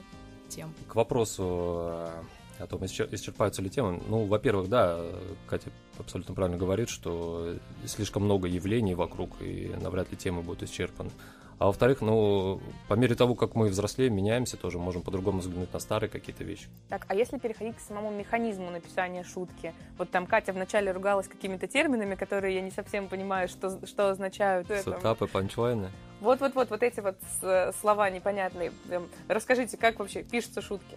тем. 0.50 0.74
К 0.88 0.94
вопросу 0.96 1.88
э, 1.88 2.22
о 2.58 2.66
том, 2.66 2.84
исчерпаются 2.84 3.62
ли 3.62 3.70
темы. 3.70 4.02
Ну, 4.08 4.26
во-первых, 4.26 4.68
да, 4.68 5.00
Катя 5.46 5.70
абсолютно 6.00 6.34
правильно 6.34 6.58
говорит, 6.58 6.88
что 6.88 7.54
слишком 7.86 8.24
много 8.24 8.48
явлений 8.48 8.94
вокруг, 8.94 9.40
и 9.40 9.72
навряд 9.80 10.10
ли 10.10 10.16
темы 10.16 10.42
будут 10.42 10.62
исчерпаны. 10.62 11.10
А 11.58 11.66
во-вторых, 11.66 12.00
ну, 12.00 12.58
по 12.88 12.94
мере 12.94 13.14
того, 13.14 13.34
как 13.34 13.54
мы 13.54 13.68
взрослеем, 13.68 14.14
меняемся, 14.14 14.56
тоже 14.56 14.78
можем 14.78 15.02
по-другому 15.02 15.40
взглянуть 15.40 15.70
на 15.74 15.78
старые 15.78 16.08
какие-то 16.08 16.42
вещи. 16.42 16.68
Так, 16.88 17.04
а 17.06 17.14
если 17.14 17.36
переходить 17.38 17.76
к 17.76 17.80
самому 17.80 18.10
механизму 18.10 18.70
написания 18.70 19.24
шутки? 19.24 19.74
Вот 19.98 20.10
там 20.10 20.26
Катя 20.26 20.54
вначале 20.54 20.90
ругалась 20.90 21.28
какими-то 21.28 21.66
терминами, 21.66 22.14
которые 22.14 22.54
я 22.54 22.62
не 22.62 22.70
совсем 22.70 23.08
понимаю, 23.08 23.46
что, 23.46 23.86
что 23.86 24.08
означают. 24.08 24.68
Сетапы, 24.68 25.26
панчлайны. 25.26 25.90
Вот-вот-вот, 26.22 26.70
вот 26.70 26.82
эти 26.82 27.00
вот 27.00 27.18
слова 27.78 28.08
непонятные. 28.08 28.72
Расскажите, 29.28 29.76
как 29.76 29.98
вообще 29.98 30.22
пишутся 30.22 30.62
шутки? 30.62 30.96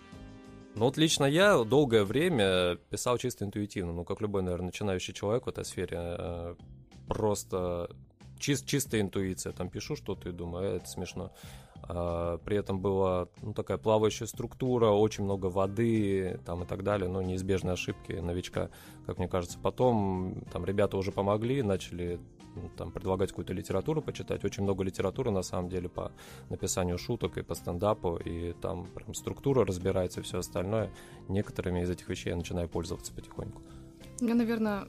Ну 0.76 0.86
вот 0.86 0.98
лично 0.98 1.26
я 1.26 1.64
долгое 1.64 2.04
время 2.04 2.78
писал 2.90 3.18
чисто 3.18 3.46
интуитивно, 3.46 3.94
ну 3.94 4.04
как 4.04 4.22
любой, 4.22 4.42
наверное, 4.42 4.68
начинающий 4.68 5.14
человек 5.14 5.46
в 5.46 5.50
этой 5.50 5.66
сфере, 5.66 5.98
э, 6.00 6.56
просто 7.08 7.90
чис, 8.40 8.64
чистая 8.64 9.02
интуиция, 9.02 9.54
там 9.54 9.70
пишу 9.70 9.96
что-то 9.96 10.30
и 10.30 10.32
думаю, 10.32 10.74
«Э, 10.74 10.76
это 10.78 10.88
смешно. 10.88 11.32
А, 11.84 12.38
при 12.40 12.58
этом 12.58 12.80
была 12.80 13.28
ну, 13.42 13.54
такая 13.54 13.78
плавающая 13.78 14.26
структура, 14.26 14.88
очень 14.88 15.26
много 15.26 15.48
воды 15.48 16.40
там, 16.46 16.64
и 16.64 16.66
так 16.66 16.84
далее, 16.84 17.10
но 17.10 17.22
неизбежные 17.22 17.74
ошибки 17.74 18.14
новичка, 18.14 18.70
как 19.06 19.18
мне 19.18 19.28
кажется. 19.28 19.60
Потом 19.60 20.44
там 20.52 20.66
ребята 20.66 20.98
уже 20.98 21.12
помогли, 21.12 21.62
начали 21.62 22.20
ну, 22.42 22.43
там, 22.78 22.92
предлагать 22.92 23.30
какую-то 23.30 23.54
литературу 23.54 24.02
почитать. 24.02 24.44
Очень 24.46 24.64
много 24.64 24.84
литературы, 24.84 25.32
на 25.32 25.44
самом 25.44 25.70
деле, 25.70 25.90
по 25.90 26.12
написанию 26.50 26.98
шуток 26.98 27.38
и 27.38 27.42
по 27.42 27.56
стендапу, 27.56 28.18
и 28.18 28.54
там 28.54 28.86
прям 28.86 29.14
структура 29.14 29.66
разбирается 29.66 30.20
и 30.20 30.24
все 30.24 30.40
остальное. 30.40 30.90
Некоторыми 31.30 31.82
из 31.82 31.90
этих 31.90 32.10
вещей 32.10 32.30
я 32.30 32.36
начинаю 32.36 32.70
пользоваться 32.70 33.14
потихоньку. 33.14 33.62
Я, 34.20 34.36
наверное, 34.36 34.88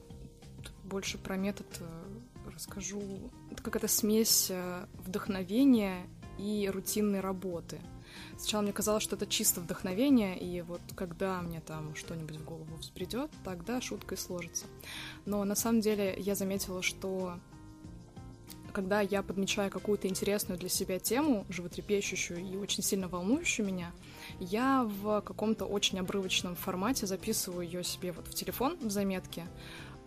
больше 0.83 1.17
про 1.17 1.35
метод 1.35 1.67
э, 1.79 2.51
расскажу. 2.53 3.01
Это 3.51 3.61
какая-то 3.61 3.87
смесь 3.87 4.47
э, 4.49 4.85
вдохновения 5.05 6.07
и 6.37 6.69
рутинной 6.71 7.19
работы. 7.19 7.79
Сначала 8.37 8.61
мне 8.61 8.73
казалось, 8.73 9.03
что 9.03 9.15
это 9.15 9.27
чисто 9.27 9.61
вдохновение, 9.61 10.37
и 10.37 10.61
вот 10.61 10.81
когда 10.95 11.41
мне 11.41 11.61
там 11.61 11.95
что-нибудь 11.95 12.37
в 12.37 12.45
голову 12.45 12.75
взбредет, 12.77 13.31
тогда 13.43 13.81
шутка 13.81 14.15
и 14.15 14.17
сложится. 14.17 14.65
Но 15.25 15.43
на 15.43 15.55
самом 15.55 15.81
деле 15.81 16.15
я 16.17 16.35
заметила, 16.35 16.81
что 16.81 17.39
когда 18.75 18.99
я 18.99 19.23
подмечаю 19.23 19.71
какую-то 19.71 20.09
интересную 20.09 20.59
для 20.59 20.67
себя 20.67 20.99
тему, 20.99 21.45
животрепещущую 21.47 22.41
и 22.41 22.57
очень 22.57 22.83
сильно 22.83 23.07
волнующую 23.07 23.65
меня, 23.65 23.93
я 24.41 24.83
в 24.83 25.21
каком-то 25.21 25.63
очень 25.63 25.97
обрывочном 25.99 26.55
формате 26.55 27.07
записываю 27.07 27.65
ее 27.65 27.85
себе 27.85 28.11
вот 28.11 28.27
в 28.27 28.33
телефон 28.33 28.77
в 28.81 28.91
заметке, 28.91 29.45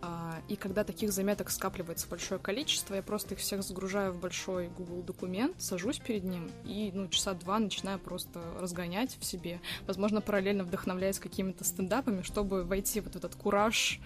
а, 0.03 0.37
и 0.49 0.55
когда 0.55 0.85
таких 0.85 1.13
заметок 1.13 1.51
скапливается 1.51 2.07
большое 2.09 2.39
количество, 2.39 2.95
я 2.95 3.03
просто 3.03 3.35
их 3.35 3.41
всех 3.41 3.63
загружаю 3.63 4.13
в 4.13 4.21
большой 4.21 4.69
Google 4.69 5.03
документ, 5.03 5.61
сажусь 5.61 5.99
перед 5.99 6.25
ним 6.25 6.51
и 6.65 6.93
ну, 6.93 7.09
часа 7.09 7.33
два 7.33 7.59
начинаю 7.59 7.99
просто 7.99 8.41
разгонять 8.61 9.17
в 9.19 9.25
себе. 9.25 9.61
Возможно, 9.87 10.21
параллельно 10.21 10.63
вдохновляясь 10.63 11.19
какими-то 11.19 11.65
стендапами, 11.65 12.21
чтобы 12.21 12.65
войти 12.65 13.01
вот 13.01 13.15
в 13.15 13.17
этот 13.17 13.35
кураж 13.35 13.99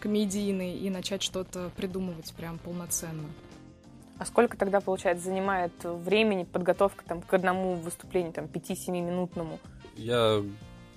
комедийный 0.00 0.76
и 0.76 0.90
начать 0.90 1.22
что-то 1.22 1.70
придумывать 1.76 2.34
прям 2.36 2.58
полноценно. 2.58 3.24
А 4.20 4.26
сколько 4.26 4.58
тогда, 4.58 4.82
получается, 4.82 5.24
занимает 5.24 5.72
времени 5.82 6.44
подготовка 6.44 7.02
там, 7.06 7.22
к 7.22 7.32
одному 7.32 7.76
выступлению, 7.76 8.34
там, 8.34 8.44
5-7 8.44 8.90
минутному? 8.90 9.58
Я 9.96 10.42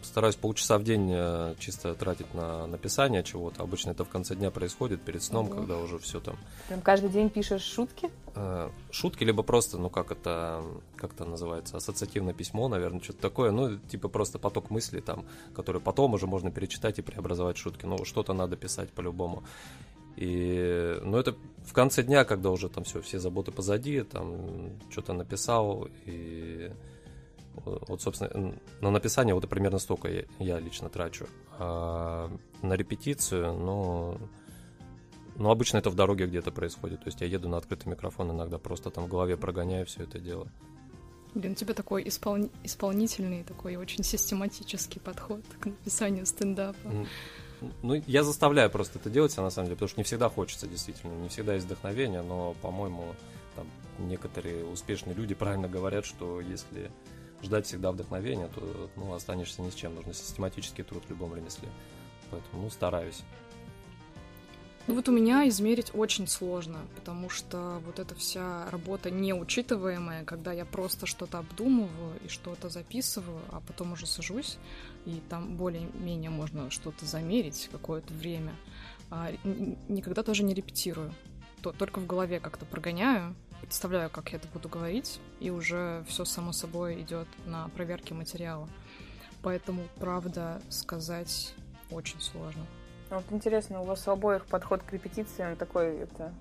стараюсь 0.02 0.36
полчаса 0.36 0.78
в 0.78 0.84
день 0.84 1.10
э, 1.10 1.56
чисто 1.58 1.94
тратить 1.96 2.34
на 2.34 2.68
написание 2.68 3.24
чего-то. 3.24 3.64
Обычно 3.64 3.92
это 3.92 4.04
в 4.04 4.10
конце 4.10 4.36
дня 4.36 4.52
происходит, 4.52 5.02
перед 5.02 5.24
сном, 5.24 5.46
угу. 5.46 5.56
когда 5.56 5.78
уже 5.78 6.00
все 6.00 6.20
там. 6.20 6.36
Прям 6.68 6.82
каждый 6.82 7.10
день 7.12 7.30
пишешь 7.30 7.62
шутки? 7.62 8.10
Э, 8.36 8.70
шутки, 8.92 9.24
либо 9.24 9.42
просто, 9.42 9.78
ну 9.78 9.90
как 9.90 10.12
это, 10.12 10.62
как 10.98 11.14
это 11.14 11.24
называется, 11.24 11.78
ассоциативное 11.78 12.34
письмо, 12.34 12.68
наверное, 12.68 13.00
что-то 13.00 13.22
такое. 13.22 13.52
Ну, 13.52 13.78
типа 13.78 14.10
просто 14.10 14.38
поток 14.38 14.70
мыслей 14.70 15.00
там, 15.00 15.24
который 15.56 15.80
потом 15.80 16.14
уже 16.14 16.28
можно 16.28 16.52
перечитать 16.52 17.00
и 17.00 17.02
преобразовать 17.02 17.56
шутки. 17.56 17.86
Ну, 17.86 18.04
что-то 18.04 18.34
надо 18.34 18.58
писать 18.58 18.92
по-любому. 18.92 19.44
И, 20.16 21.00
ну, 21.02 21.18
это 21.18 21.36
в 21.66 21.74
конце 21.74 22.04
дня, 22.04 22.26
когда 22.26 22.52
уже 22.52 22.70
там 22.70 22.84
все, 22.84 23.02
все 23.02 23.20
заботы 23.20 23.52
позади, 23.52 24.02
там 24.04 24.72
что-то 24.90 25.14
написал, 25.14 25.88
и 26.06 26.72
вот, 27.56 28.02
собственно, 28.02 28.56
на 28.82 28.92
написание 28.92 29.34
вот 29.34 29.48
примерно 29.48 29.80
столько 29.80 30.08
я, 30.10 30.24
я 30.40 30.60
лично 30.60 30.90
трачу. 30.90 31.28
А 31.60 32.30
на 32.62 32.74
репетицию, 32.74 33.54
ну, 33.54 34.18
ну, 35.36 35.50
обычно 35.50 35.78
это 35.78 35.90
в 35.90 35.96
дороге 35.96 36.28
где-то 36.28 36.52
происходит. 36.52 37.00
То 37.00 37.08
есть 37.08 37.22
я 37.22 37.28
еду 37.28 37.50
на 37.50 37.58
открытый 37.58 37.92
микрофон, 37.92 38.32
иногда 38.32 38.58
просто 38.58 38.90
там 38.90 39.06
в 39.06 39.08
голове 39.08 39.38
прогоняю 39.38 39.86
все 39.86 40.04
это 40.04 40.20
дело. 40.20 40.48
Блин, 41.34 41.54
у 41.54 41.56
тебя 41.56 41.74
такой 41.74 42.08
испол... 42.08 42.50
исполнительный, 42.64 43.44
такой 43.44 43.76
очень 43.76 44.04
систематический 44.04 45.02
подход 45.02 45.42
к 45.60 45.66
написанию 45.66 46.26
стендапа. 46.26 46.92
Ну, 47.82 48.02
я 48.08 48.24
заставляю 48.24 48.70
просто 48.70 49.00
это 49.00 49.10
делать, 49.10 49.36
на 49.38 49.50
самом 49.50 49.68
деле, 49.68 49.76
потому 49.76 49.90
что 49.90 50.00
не 50.00 50.04
всегда 50.04 50.30
хочется, 50.30 50.68
действительно, 50.68 51.14
не 51.14 51.30
всегда 51.30 51.54
есть 51.54 51.66
вдохновение, 51.66 52.22
но, 52.22 52.56
по-моему, 52.62 53.16
там 53.56 53.68
некоторые 54.00 54.66
успешные 54.66 55.16
люди 55.16 55.36
правильно 55.36 55.68
говорят, 55.68 56.06
что 56.06 56.42
если 56.42 56.92
ждать 57.44 57.66
всегда 57.66 57.92
вдохновения, 57.92 58.48
то 58.48 58.90
ну, 58.96 59.14
останешься 59.14 59.62
ни 59.62 59.70
с 59.70 59.76
чем. 59.76 59.96
Нужно 59.96 60.14
систематический 60.14 60.84
труд 60.84 61.04
в 61.06 61.10
любом 61.10 61.36
ремесле. 61.36 61.70
Поэтому, 62.32 62.64
ну, 62.64 62.70
стараюсь. 62.70 63.22
Ну 64.86 64.96
вот 64.96 65.08
у 65.08 65.14
меня 65.14 65.48
измерить 65.48 65.92
очень 65.96 66.28
сложно, 66.28 66.80
потому 66.96 67.30
что 67.30 67.82
вот 67.86 68.00
эта 68.00 68.16
вся 68.16 68.70
работа 68.70 69.10
неучитываемая, 69.10 70.26
когда 70.26 70.52
я 70.52 70.66
просто 70.66 71.06
что-то 71.06 71.38
обдумываю 71.38 72.20
и 72.26 72.28
что-то 72.28 72.68
записываю, 72.68 73.40
а 73.52 73.62
потом 73.62 73.94
уже 73.94 74.06
сажусь, 74.06 74.58
и 75.06 75.22
там 75.30 75.56
более-менее 75.56 76.30
можно 76.30 76.70
что-то 76.70 77.06
замерить 77.06 77.70
какое-то 77.72 78.14
время, 78.14 78.54
а 79.10 79.32
никогда 79.88 80.22
тоже 80.22 80.44
не 80.44 80.54
репетирую. 80.54 81.14
То, 81.62 81.72
только 81.72 82.00
в 82.00 82.06
голове 82.06 82.42
как-то 82.42 82.66
прогоняю, 82.66 83.36
представляю, 83.62 84.10
как 84.10 84.34
я 84.34 84.38
это 84.38 84.50
буду 84.50 84.68
говорить, 84.68 85.22
и 85.40 85.50
уже 85.50 86.04
все 86.10 86.26
само 86.26 86.52
собой 86.52 87.02
идет 87.02 87.30
на 87.46 87.70
проверке 87.70 88.14
материала. 88.14 88.68
Поэтому, 89.42 89.88
правда, 89.96 90.62
сказать 90.70 91.54
очень 91.90 92.20
сложно. 92.20 92.66
А 93.14 93.18
вот 93.18 93.26
интересно, 93.30 93.82
у 93.82 93.86
вас 93.86 94.08
у 94.08 94.12
обоих 94.12 94.44
подход 94.48 94.82
к 94.82 94.92
репетициям 94.92 95.56
такой 95.56 95.98
это 95.98 96.34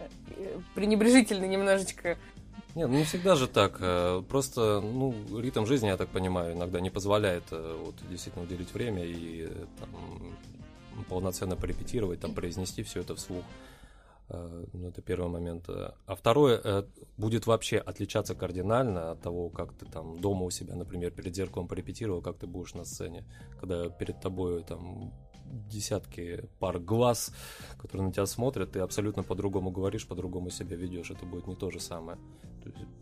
э, 0.00 0.58
пренебрежительный 0.74 1.46
немножечко. 1.46 2.18
Нет, 2.74 2.88
ну 2.88 2.96
не 2.96 3.04
всегда 3.04 3.36
же 3.36 3.46
так. 3.46 3.76
Э, 3.80 4.20
просто, 4.28 4.80
ну, 4.80 5.14
ритм 5.38 5.64
жизни, 5.64 5.86
я 5.86 5.96
так 5.96 6.08
понимаю, 6.08 6.54
иногда 6.54 6.80
не 6.80 6.90
позволяет 6.90 7.44
э, 7.52 7.80
вот 7.84 7.94
действительно 8.10 8.46
уделить 8.46 8.74
время 8.74 9.04
и 9.04 9.48
там, 9.78 10.36
полноценно 11.08 11.54
порепетировать, 11.54 12.18
там, 12.18 12.34
произнести 12.34 12.82
все 12.82 13.02
это 13.02 13.14
вслух. 13.14 13.44
Ну, 14.28 14.88
это 14.88 15.00
первый 15.00 15.30
момент. 15.30 15.70
А 15.70 16.14
второе, 16.14 16.84
будет 17.16 17.46
вообще 17.46 17.78
отличаться 17.78 18.34
кардинально 18.34 19.12
от 19.12 19.22
того, 19.22 19.48
как 19.48 19.72
ты 19.72 19.86
там 19.86 20.18
дома 20.20 20.44
у 20.44 20.50
себя, 20.50 20.74
например, 20.74 21.12
перед 21.12 21.34
зеркалом 21.34 21.66
порепетировал, 21.66 22.20
как 22.20 22.36
ты 22.36 22.46
будешь 22.46 22.74
на 22.74 22.84
сцене, 22.84 23.24
когда 23.58 23.88
перед 23.88 24.20
тобой 24.20 24.64
там 24.64 25.14
десятки 25.70 26.44
пар 26.58 26.78
глаз, 26.78 27.32
которые 27.78 28.08
на 28.08 28.12
тебя 28.12 28.26
смотрят, 28.26 28.72
ты 28.72 28.80
абсолютно 28.80 29.22
по-другому 29.22 29.70
говоришь, 29.70 30.06
по-другому 30.06 30.50
себя 30.50 30.76
ведешь. 30.76 31.10
Это 31.10 31.26
будет 31.26 31.46
не 31.46 31.56
то 31.56 31.70
же 31.70 31.80
самое. 31.80 32.18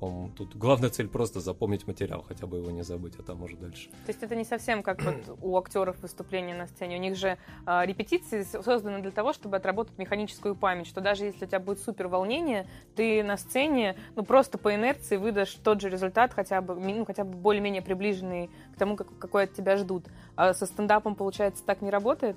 По-моему, 0.01 0.31
тут 0.37 0.57
главная 0.57 0.91
цель 0.91 1.09
просто 1.09 1.41
запомнить 1.41 1.87
материал, 1.87 2.25
хотя 2.27 2.47
бы 2.47 2.59
его 2.59 2.71
не 2.71 2.83
забыть, 2.83 3.15
а 3.19 3.23
там 3.23 3.43
уже 3.43 3.57
дальше. 3.57 3.89
То 3.89 4.09
есть 4.09 4.23
это 4.23 4.37
не 4.37 4.45
совсем 4.45 4.83
как 4.83 5.03
вот 5.03 5.39
у 5.43 5.57
актеров 5.57 6.01
выступления 6.01 6.55
на 6.55 6.67
сцене. 6.67 6.97
У 6.97 7.01
них 7.01 7.17
же 7.17 7.39
э, 7.67 7.87
репетиции 7.87 8.43
созданы 8.43 9.01
для 9.01 9.11
того, 9.11 9.33
чтобы 9.33 9.57
отработать 9.57 9.97
механическую 9.99 10.55
память, 10.55 10.87
что 10.87 11.01
даже 11.01 11.25
если 11.25 11.45
у 11.45 11.49
тебя 11.49 11.61
будет 11.61 11.81
супер 11.81 12.09
волнение, 12.09 12.67
ты 12.95 13.23
на 13.23 13.37
сцене, 13.37 13.97
ну 14.15 14.25
просто 14.25 14.59
по 14.59 14.75
инерции 14.75 15.17
выдашь 15.17 15.55
тот 15.55 15.81
же 15.81 15.89
результат, 15.89 16.35
хотя 16.35 16.61
бы, 16.61 16.75
ну, 16.75 17.05
хотя 17.05 17.25
бы 17.25 17.37
более-менее 17.37 17.83
приближенный 17.83 18.51
к 18.75 18.79
тому, 18.79 18.97
как, 18.97 19.17
какой 19.19 19.45
от 19.45 19.55
тебя 19.55 19.77
ждут. 19.77 20.07
А 20.37 20.53
со 20.55 20.67
стендапом, 20.67 21.15
получается, 21.15 21.65
так 21.65 21.81
не 21.81 21.91
работает? 21.91 22.37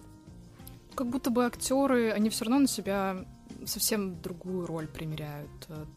Как 0.95 1.07
будто 1.07 1.29
бы 1.29 1.45
актеры, 1.45 2.11
они 2.11 2.29
все 2.29 2.45
равно 2.45 2.59
на 2.59 2.67
себя 2.67 3.25
совсем 3.69 4.21
другую 4.21 4.65
роль 4.65 4.87
примеряют. 4.87 5.49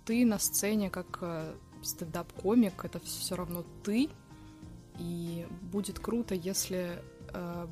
Ты 0.04 0.24
на 0.24 0.38
сцене 0.38 0.90
как 0.90 1.18
э, 1.22 1.54
стендап-комик, 1.82 2.84
это 2.84 3.00
все 3.00 3.34
равно 3.34 3.64
ты, 3.82 4.08
и 4.98 5.46
будет 5.72 5.98
круто, 5.98 6.34
если 6.34 7.02
э, 7.32 7.66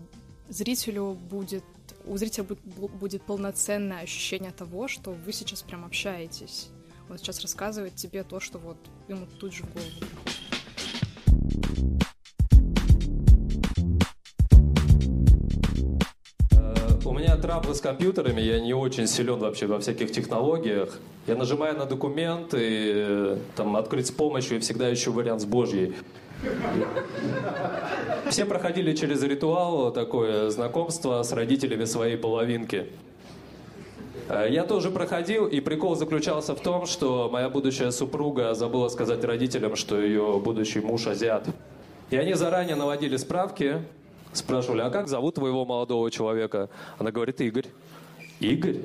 зрителю 0.49 1.15
будет 1.15 1.65
у 2.07 2.17
зрителя 2.17 2.45
будет 2.45 3.23
полноценное 3.23 4.01
ощущение 4.01 4.53
того, 4.53 4.89
что 4.89 5.11
вы 5.13 5.33
сейчас 5.33 5.63
прям 5.63 5.85
общаетесь. 5.85 6.71
Он 7.09 7.19
сейчас 7.19 7.41
рассказывает 7.41 7.97
тебе 7.97 8.25
то, 8.25 8.41
что 8.41 8.59
вот 8.59 8.79
ему 9.09 9.27
тут 9.39 9.53
же 9.53 9.65
в 9.65 9.73
голову 9.73 9.91
приходит. 10.01 10.40
Траблы 17.61 17.75
с 17.75 17.81
компьютерами, 17.81 18.41
я 18.41 18.59
не 18.59 18.73
очень 18.73 19.07
силен 19.07 19.39
вообще 19.39 19.67
во 19.67 19.79
всяких 19.79 20.13
технологиях. 20.13 20.99
Я 21.27 21.37
нажимаю 21.37 21.77
на 21.77 21.85
документ 21.85 22.55
и 22.55 22.93
э, 22.95 23.37
там 23.55 23.77
открыть 23.77 24.07
с 24.07 24.11
помощью, 24.11 24.57
и 24.57 24.61
всегда 24.61 24.93
ищу 24.93 25.13
вариант 25.13 25.43
с 25.43 25.45
Божьей. 25.45 25.95
Все 28.31 28.47
проходили 28.47 28.95
через 28.95 29.23
ритуал 29.23 29.93
такое 29.93 30.49
знакомство 30.49 31.23
с 31.23 31.33
родителями 31.33 31.85
своей 31.85 32.17
половинки. 32.17 32.87
Э, 34.31 34.47
я 34.49 34.65
тоже 34.65 34.91
проходил, 34.91 35.47
и 35.47 35.61
прикол 35.61 35.97
заключался 35.97 36.55
в 36.55 36.61
том, 36.61 36.87
что 36.87 37.29
моя 37.31 37.51
будущая 37.51 37.91
супруга 37.91 38.55
забыла 38.55 38.89
сказать 38.89 39.23
родителям, 39.23 39.77
что 39.77 40.01
ее 40.01 40.41
будущий 40.43 40.81
муж 40.81 41.07
азиат. 41.07 41.47
И 42.09 42.17
они 42.17 42.33
заранее 42.33 42.77
наводили 42.77 43.19
справки, 43.19 43.83
спрашивали, 44.33 44.81
а 44.83 44.91
как 44.91 45.09
зовут 45.09 45.37
твоего 45.37 45.65
молодого 45.65 46.11
человека? 46.11 46.69
Она 46.99 47.11
говорит, 47.11 47.41
Игорь. 47.41 47.67
Игорь? 48.41 48.79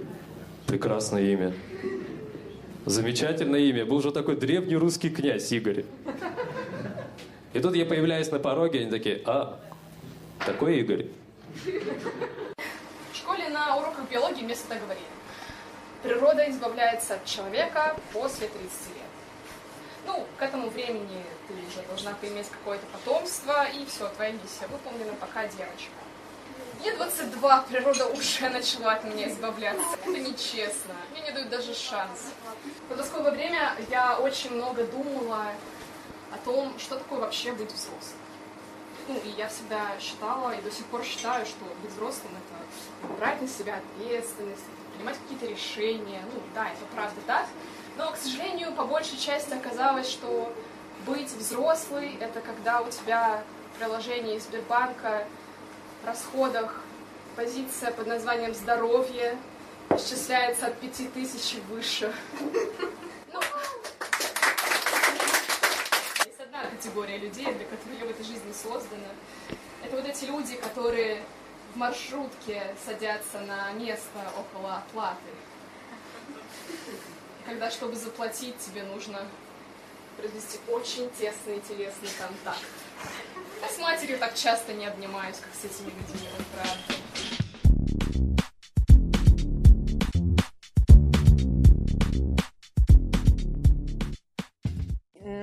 Прекрасное 0.68 1.24
имя. 1.24 1.54
Замечательное 2.86 3.60
имя. 3.62 3.86
Был 3.86 4.02
же 4.02 4.12
такой 4.12 4.36
древний 4.36 4.76
русский 4.76 5.10
князь 5.10 5.52
Игорь. 5.52 5.86
И 7.54 7.60
тут 7.60 7.76
я 7.76 7.86
появляюсь 7.86 8.30
на 8.32 8.40
пороге, 8.40 8.82
они 8.82 8.92
такие, 8.92 9.22
а, 9.26 9.60
такой 10.46 10.80
Игорь. 10.80 11.08
В 11.64 13.16
школе 13.16 13.48
на 13.50 13.78
уроках 13.78 14.10
биологии 14.12 14.44
мне 14.44 14.56
всегда 14.56 14.76
говорили, 14.76 15.06
природа 16.04 16.50
избавляется 16.50 17.16
от 17.16 17.26
человека 17.26 17.96
после 18.12 18.48
30 18.48 18.62
лет. 18.62 19.15
Ну, 20.06 20.26
к 20.38 20.42
этому 20.42 20.70
времени 20.70 21.24
ты 21.48 21.54
уже 21.54 21.88
должна 21.88 22.14
поиметь 22.14 22.50
какое-то 22.50 22.86
потомство, 22.88 23.66
и 23.66 23.86
все, 23.86 24.08
твоя 24.10 24.32
миссия 24.32 24.68
выполнена, 24.68 25.14
пока 25.20 25.48
девочка. 25.48 25.92
Мне 26.80 26.94
22, 26.94 27.62
природа 27.62 28.06
уже 28.08 28.50
начала 28.50 28.94
от 28.94 29.04
меня 29.04 29.30
избавляться. 29.30 29.86
Это 30.02 30.20
нечестно. 30.20 30.94
Мне 31.12 31.22
не 31.22 31.32
дают 31.32 31.50
даже 31.50 31.74
шанс. 31.74 32.32
В 32.86 32.90
подростковое 32.90 33.32
время 33.32 33.74
я 33.90 34.20
очень 34.20 34.52
много 34.54 34.86
думала 34.86 35.48
о 36.32 36.38
том, 36.44 36.78
что 36.78 36.98
такое 36.98 37.20
вообще 37.20 37.54
быть 37.54 37.72
взрослым. 37.72 38.20
Ну, 39.08 39.20
и 39.24 39.30
я 39.38 39.48
всегда 39.50 40.00
считала, 40.00 40.52
и 40.52 40.62
до 40.62 40.72
сих 40.72 40.86
пор 40.88 41.04
считаю, 41.04 41.46
что 41.46 41.64
быть 41.82 41.92
взрослым— 41.92 42.32
это 43.02 43.08
брать 43.20 43.42
на 43.42 43.48
себя 43.48 43.78
ответственность, 43.78 44.64
принимать 44.94 45.18
какие-то 45.18 45.46
решения. 45.46 46.24
Ну, 46.34 46.42
да, 46.54 46.70
это 46.70 46.86
правда 46.94 47.22
так. 47.28 47.46
Но, 47.98 48.12
к 48.12 48.18
сожалению, 48.18 48.74
по 48.74 48.84
большей 48.84 49.18
части 49.18 49.54
оказалось, 49.54 50.10
что 50.10 50.54
быть 51.06 51.32
взрослый— 51.32 52.18
это 52.20 52.42
когда 52.42 52.82
у 52.82 52.90
тебя 52.90 53.42
приложение 53.80 54.40
Сбербанка 54.40 55.26
в 56.02 56.08
расходах 56.08 56.82
позиция 57.36 57.92
под 57.92 58.08
названием 58.08 58.54
«Здоровье» 58.54 59.38
исчисляется 59.92 60.68
от 60.68 60.80
пяти 60.80 61.08
тысяч 61.08 61.58
выше. 61.70 62.14
Ну, 63.32 63.40
есть 66.26 66.40
одна 66.40 66.66
категория 66.66 67.18
людей, 67.18 67.46
для 67.46 67.66
которых 67.66 68.00
я 68.00 68.06
в 68.06 68.10
этой 68.10 68.26
жизни 68.26 68.52
создана. 68.52 69.08
Это 69.84 69.96
вот 69.96 70.06
эти 70.06 70.26
люди, 70.26 70.56
которые 70.58 71.24
в 71.74 71.78
маршрутке 71.78 72.76
садятся 72.86 73.40
на 73.42 73.72
место 73.72 74.20
около 74.38 74.78
оплаты 74.78 75.32
когда, 77.46 77.70
чтобы 77.70 77.96
заплатить, 77.96 78.58
тебе 78.58 78.84
нужно 78.84 79.20
произвести 80.18 80.60
очень 80.70 81.10
тесный 81.12 81.62
телесный 81.68 82.10
контакт. 82.18 82.66
Я 83.62 83.70
с 83.70 83.78
матерью 83.78 84.18
так 84.18 84.34
часто 84.36 84.74
не 84.74 84.86
обнимаюсь, 84.86 85.38
как 85.38 85.50
с 85.54 85.66
этими 85.66 85.88
людьми, 85.88 86.28
правда. 86.56 87.35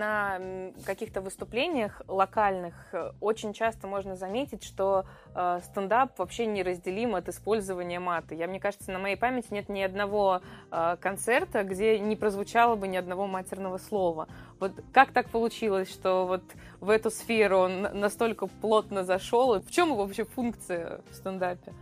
На 0.03 0.73
каких-то 0.85 1.21
выступлениях 1.21 2.03
локальных 2.09 2.75
э, 2.93 3.13
очень 3.21 3.53
часто 3.53 3.87
можно 3.87 4.17
заметить, 4.17 4.65
что 4.65 5.05
э, 5.35 5.61
стендап 5.65 6.19
вообще 6.19 6.47
неразделим 6.47 7.15
от 7.15 7.29
использования 7.29 8.01
мата. 8.01 8.35
Я, 8.35 8.49
мне 8.49 8.59
кажется, 8.59 8.91
на 8.91 8.99
моей 8.99 9.17
памяти 9.17 9.47
нет 9.51 9.69
ни 9.69 9.81
одного 9.81 10.41
э, 10.73 10.97
концерта, 11.01 11.63
где 11.63 12.01
не 12.01 12.17
прозвучало 12.17 12.75
бы 12.75 12.89
ни 12.89 12.97
одного 12.97 13.29
матерного 13.29 13.79
слова. 13.79 14.27
Вот 14.59 14.73
как 14.93 15.13
так 15.13 15.31
получилось, 15.31 15.89
что 15.89 16.27
вот 16.27 16.43
в 16.81 16.91
эту 16.91 17.11
сферу 17.11 17.59
он 17.59 17.83
настолько 17.83 18.49
плотно 18.49 19.05
зашел? 19.05 19.61
В 19.61 19.71
чем 19.71 19.91
его 19.91 20.05
вообще 20.05 20.25
функция 20.25 21.01
в 21.11 21.15
стендапе? 21.15 21.73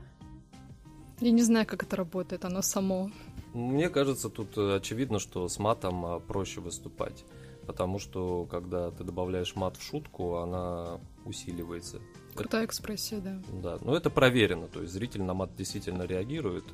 Я 1.21 1.31
не 1.31 1.43
знаю, 1.43 1.67
как 1.67 1.85
это 1.85 1.97
работает, 1.97 2.45
оно 2.45 2.61
само. 2.61 3.11
Мне 3.55 3.89
кажется, 3.89 4.29
тут 4.29 4.59
э, 4.59 4.77
очевидно, 4.77 5.19
что 5.19 5.49
с 5.49 5.59
матом 5.59 6.05
а, 6.05 6.21
проще 6.21 6.61
выступать 6.61 7.25
потому 7.67 7.99
что 7.99 8.47
когда 8.47 8.91
ты 8.91 9.05
добавляешь 9.05 9.55
мат 9.57 9.77
в 9.77 9.83
шутку, 9.83 10.37
она 10.37 11.01
усиливается. 11.25 12.01
Крутая 12.35 12.65
экспрессия, 12.65 13.21
да. 13.21 13.43
Да, 13.63 13.79
но 13.83 13.97
это 13.97 14.11
проверено, 14.11 14.69
то 14.69 14.81
есть 14.83 14.93
зритель 14.93 15.23
на 15.23 15.35
мат 15.35 15.55
действительно 15.57 16.05
реагирует. 16.05 16.65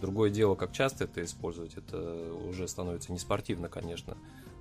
Другое 0.00 0.30
дело, 0.30 0.54
как 0.54 0.72
часто 0.72 1.04
это 1.04 1.22
использовать, 1.22 1.74
это 1.76 2.32
уже 2.48 2.66
становится 2.68 3.12
не 3.12 3.18
спортивно, 3.18 3.68
конечно. 3.68 4.16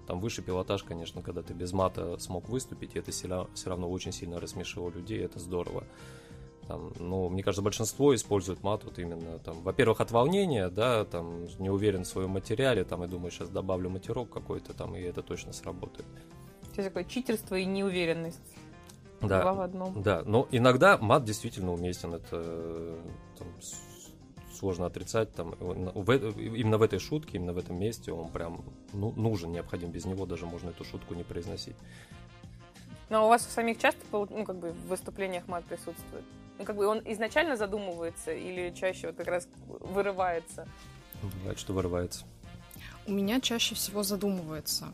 Там 0.08 0.20
выше 0.20 0.42
пилотаж, 0.42 0.84
конечно, 0.84 1.22
когда 1.22 1.42
ты 1.42 1.54
без 1.54 1.72
мата 1.72 2.18
смог 2.20 2.50
выступить, 2.50 2.96
и 2.96 3.00
это 3.00 3.12
все 3.12 3.70
равно 3.70 3.90
очень 3.90 4.12
сильно 4.12 4.40
рассмешило 4.40 4.90
людей, 4.90 5.20
это 5.20 5.40
здорово. 5.40 5.86
Там, 6.68 6.94
ну, 6.98 7.30
мне 7.30 7.44
кажется, 7.44 7.62
большинство 7.62 8.16
используют 8.16 8.64
мат 8.64 8.84
вот 8.84 8.98
именно 8.98 9.40
там, 9.40 9.62
во-первых, 9.62 10.00
от 10.00 10.12
волнения, 10.12 10.70
да, 10.70 11.04
там, 11.06 11.46
не 11.60 11.70
уверен 11.70 12.04
в 12.04 12.08
своем 12.08 12.32
материале, 12.32 12.84
там, 12.86 13.04
и 13.04 13.08
думаю, 13.08 13.32
сейчас 13.32 13.50
добавлю 13.50 13.90
матерок 13.90 14.30
какой-то 14.30 14.74
там, 14.74 14.96
и 14.96 15.02
это 15.02 15.22
точно 15.22 15.52
сработает. 15.52 16.08
То 16.74 16.82
есть 16.82 16.90
такое 16.90 17.04
читерство 17.04 17.56
и 17.56 17.66
неуверенность. 17.66 18.40
Да, 19.22 19.42
Два 19.42 19.54
в 19.54 19.62
одном. 19.62 20.02
Да, 20.02 20.24
но 20.26 20.48
иногда 20.52 20.98
мат 20.98 21.24
действительно 21.24 21.74
уместен, 21.74 22.14
это 22.14 22.98
там, 23.38 23.48
сложно 24.54 24.86
отрицать, 24.86 25.34
там, 25.34 25.56
в, 25.60 26.12
именно 26.12 26.78
в 26.78 26.82
этой 26.82 27.00
шутке, 27.00 27.38
именно 27.38 27.54
в 27.54 27.58
этом 27.58 27.78
месте 27.78 28.12
он 28.12 28.30
прям 28.30 28.64
ну, 28.94 29.12
нужен, 29.12 29.52
необходим, 29.52 29.92
без 29.92 30.06
него 30.06 30.26
даже 30.26 30.46
можно 30.46 30.70
эту 30.70 30.84
шутку 30.86 31.14
не 31.14 31.24
произносить. 31.24 31.76
Но 33.10 33.26
у 33.26 33.30
вас 33.30 33.46
у 33.46 33.50
самих 33.50 33.80
часто 33.80 34.02
ну, 34.12 34.46
как 34.46 34.58
бы 34.58 34.72
в 34.72 34.88
выступлениях 34.88 35.48
мат 35.48 35.64
присутствует? 35.66 36.24
Ну, 36.58 36.66
как 36.66 36.76
бы 36.76 36.86
он 36.86 37.02
изначально 37.06 37.56
задумывается 37.56 38.32
или 38.32 38.74
чаще 38.76 39.08
вот 39.08 39.18
как 39.18 39.28
раз 39.28 39.48
вырывается? 39.68 40.68
Бывает, 41.22 41.60
что 41.60 41.74
вырывается. 41.74 42.26
У 43.06 43.12
меня 43.12 43.42
чаще 43.42 43.76
всего 43.76 44.04
задумывается. 44.04 44.88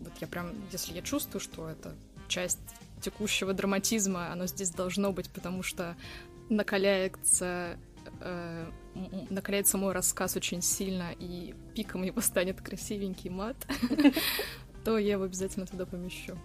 Вот 0.00 0.12
я 0.20 0.26
прям, 0.26 0.52
если 0.72 0.94
я 0.94 1.02
чувствую, 1.02 1.40
что 1.40 1.68
это 1.68 1.94
часть 2.28 2.60
текущего 3.00 3.52
драматизма, 3.52 4.32
оно 4.32 4.46
здесь 4.46 4.70
должно 4.70 5.12
быть, 5.12 5.30
потому 5.30 5.62
что 5.62 5.96
накаляется 6.48 7.78
э, 8.20 8.70
накаляется 9.30 9.78
мой 9.78 9.92
рассказ 9.92 10.36
очень 10.36 10.62
сильно, 10.62 11.12
и 11.18 11.54
пиком 11.74 12.02
его 12.02 12.20
станет 12.20 12.60
красивенький 12.60 13.30
мат, 13.30 13.56
то 14.84 14.98
я 14.98 15.12
его 15.12 15.24
обязательно 15.24 15.66
туда 15.66 15.86
помещу 15.86 16.36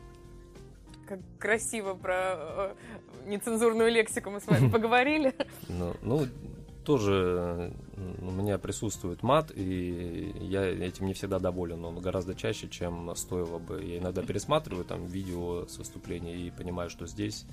как 1.05 1.19
красиво 1.39 1.93
про 1.93 2.15
э, 2.15 2.73
нецензурную 3.25 3.91
лексику 3.91 4.29
мы 4.29 4.39
с 4.39 4.47
вами 4.47 4.69
поговорили. 4.71 5.33
Ну, 5.69 5.93
ну, 6.01 6.25
тоже 6.85 7.73
у 8.21 8.31
меня 8.31 8.57
присутствует 8.57 9.23
мат, 9.23 9.51
и 9.53 10.33
я 10.39 10.65
этим 10.65 11.07
не 11.07 11.13
всегда 11.13 11.39
доволен, 11.39 11.81
но 11.81 11.91
гораздо 11.91 12.35
чаще, 12.35 12.67
чем 12.69 13.13
стоило 13.15 13.57
бы. 13.57 13.83
Я 13.83 13.97
иногда 13.97 14.21
пересматриваю 14.21 14.85
там 14.85 15.05
видео 15.05 15.65
с 15.67 15.77
выступления 15.77 16.35
и 16.35 16.51
понимаю, 16.51 16.89
что 16.89 17.07
здесь 17.07 17.45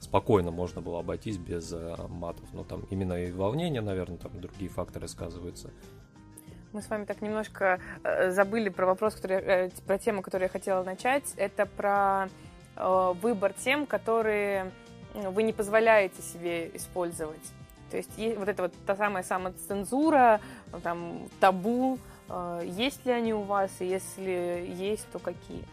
спокойно 0.00 0.50
можно 0.50 0.80
было 0.80 1.00
обойтись 1.00 1.38
без 1.38 1.72
э, 1.72 1.96
матов. 2.08 2.48
Но 2.52 2.64
там 2.64 2.84
именно 2.90 3.14
и 3.14 3.30
волнение, 3.30 3.82
наверное, 3.82 4.18
там 4.18 4.40
другие 4.40 4.70
факторы 4.70 5.08
сказываются. 5.08 5.70
Мы 6.72 6.82
с 6.82 6.88
вами 6.88 7.04
так 7.04 7.20
немножко 7.20 7.80
э, 8.02 8.30
забыли 8.30 8.70
про 8.70 8.86
вопрос, 8.86 9.14
который, 9.14 9.36
э, 9.36 9.70
про 9.86 9.98
тему, 9.98 10.22
которую 10.22 10.46
я 10.46 10.50
хотела 10.50 10.82
начать. 10.82 11.34
Это 11.36 11.66
про 11.66 12.28
Э, 12.28 12.49
выбор 12.82 13.52
тем, 13.52 13.86
которые 13.86 14.72
вы 15.14 15.42
не 15.42 15.52
позволяете 15.52 16.22
себе 16.22 16.70
использовать. 16.74 17.42
То 17.90 17.96
есть 17.96 18.10
вот 18.36 18.48
это 18.48 18.62
вот 18.62 18.72
та 18.86 18.96
самая 18.96 19.22
самоцензура, 19.22 20.40
там, 20.82 21.28
табу, 21.40 21.98
э, 22.28 22.62
есть 22.64 23.04
ли 23.04 23.12
они 23.12 23.34
у 23.34 23.42
вас, 23.42 23.70
и 23.80 23.86
если 23.86 24.64
есть, 24.76 25.06
то 25.12 25.18
какие? 25.18 25.64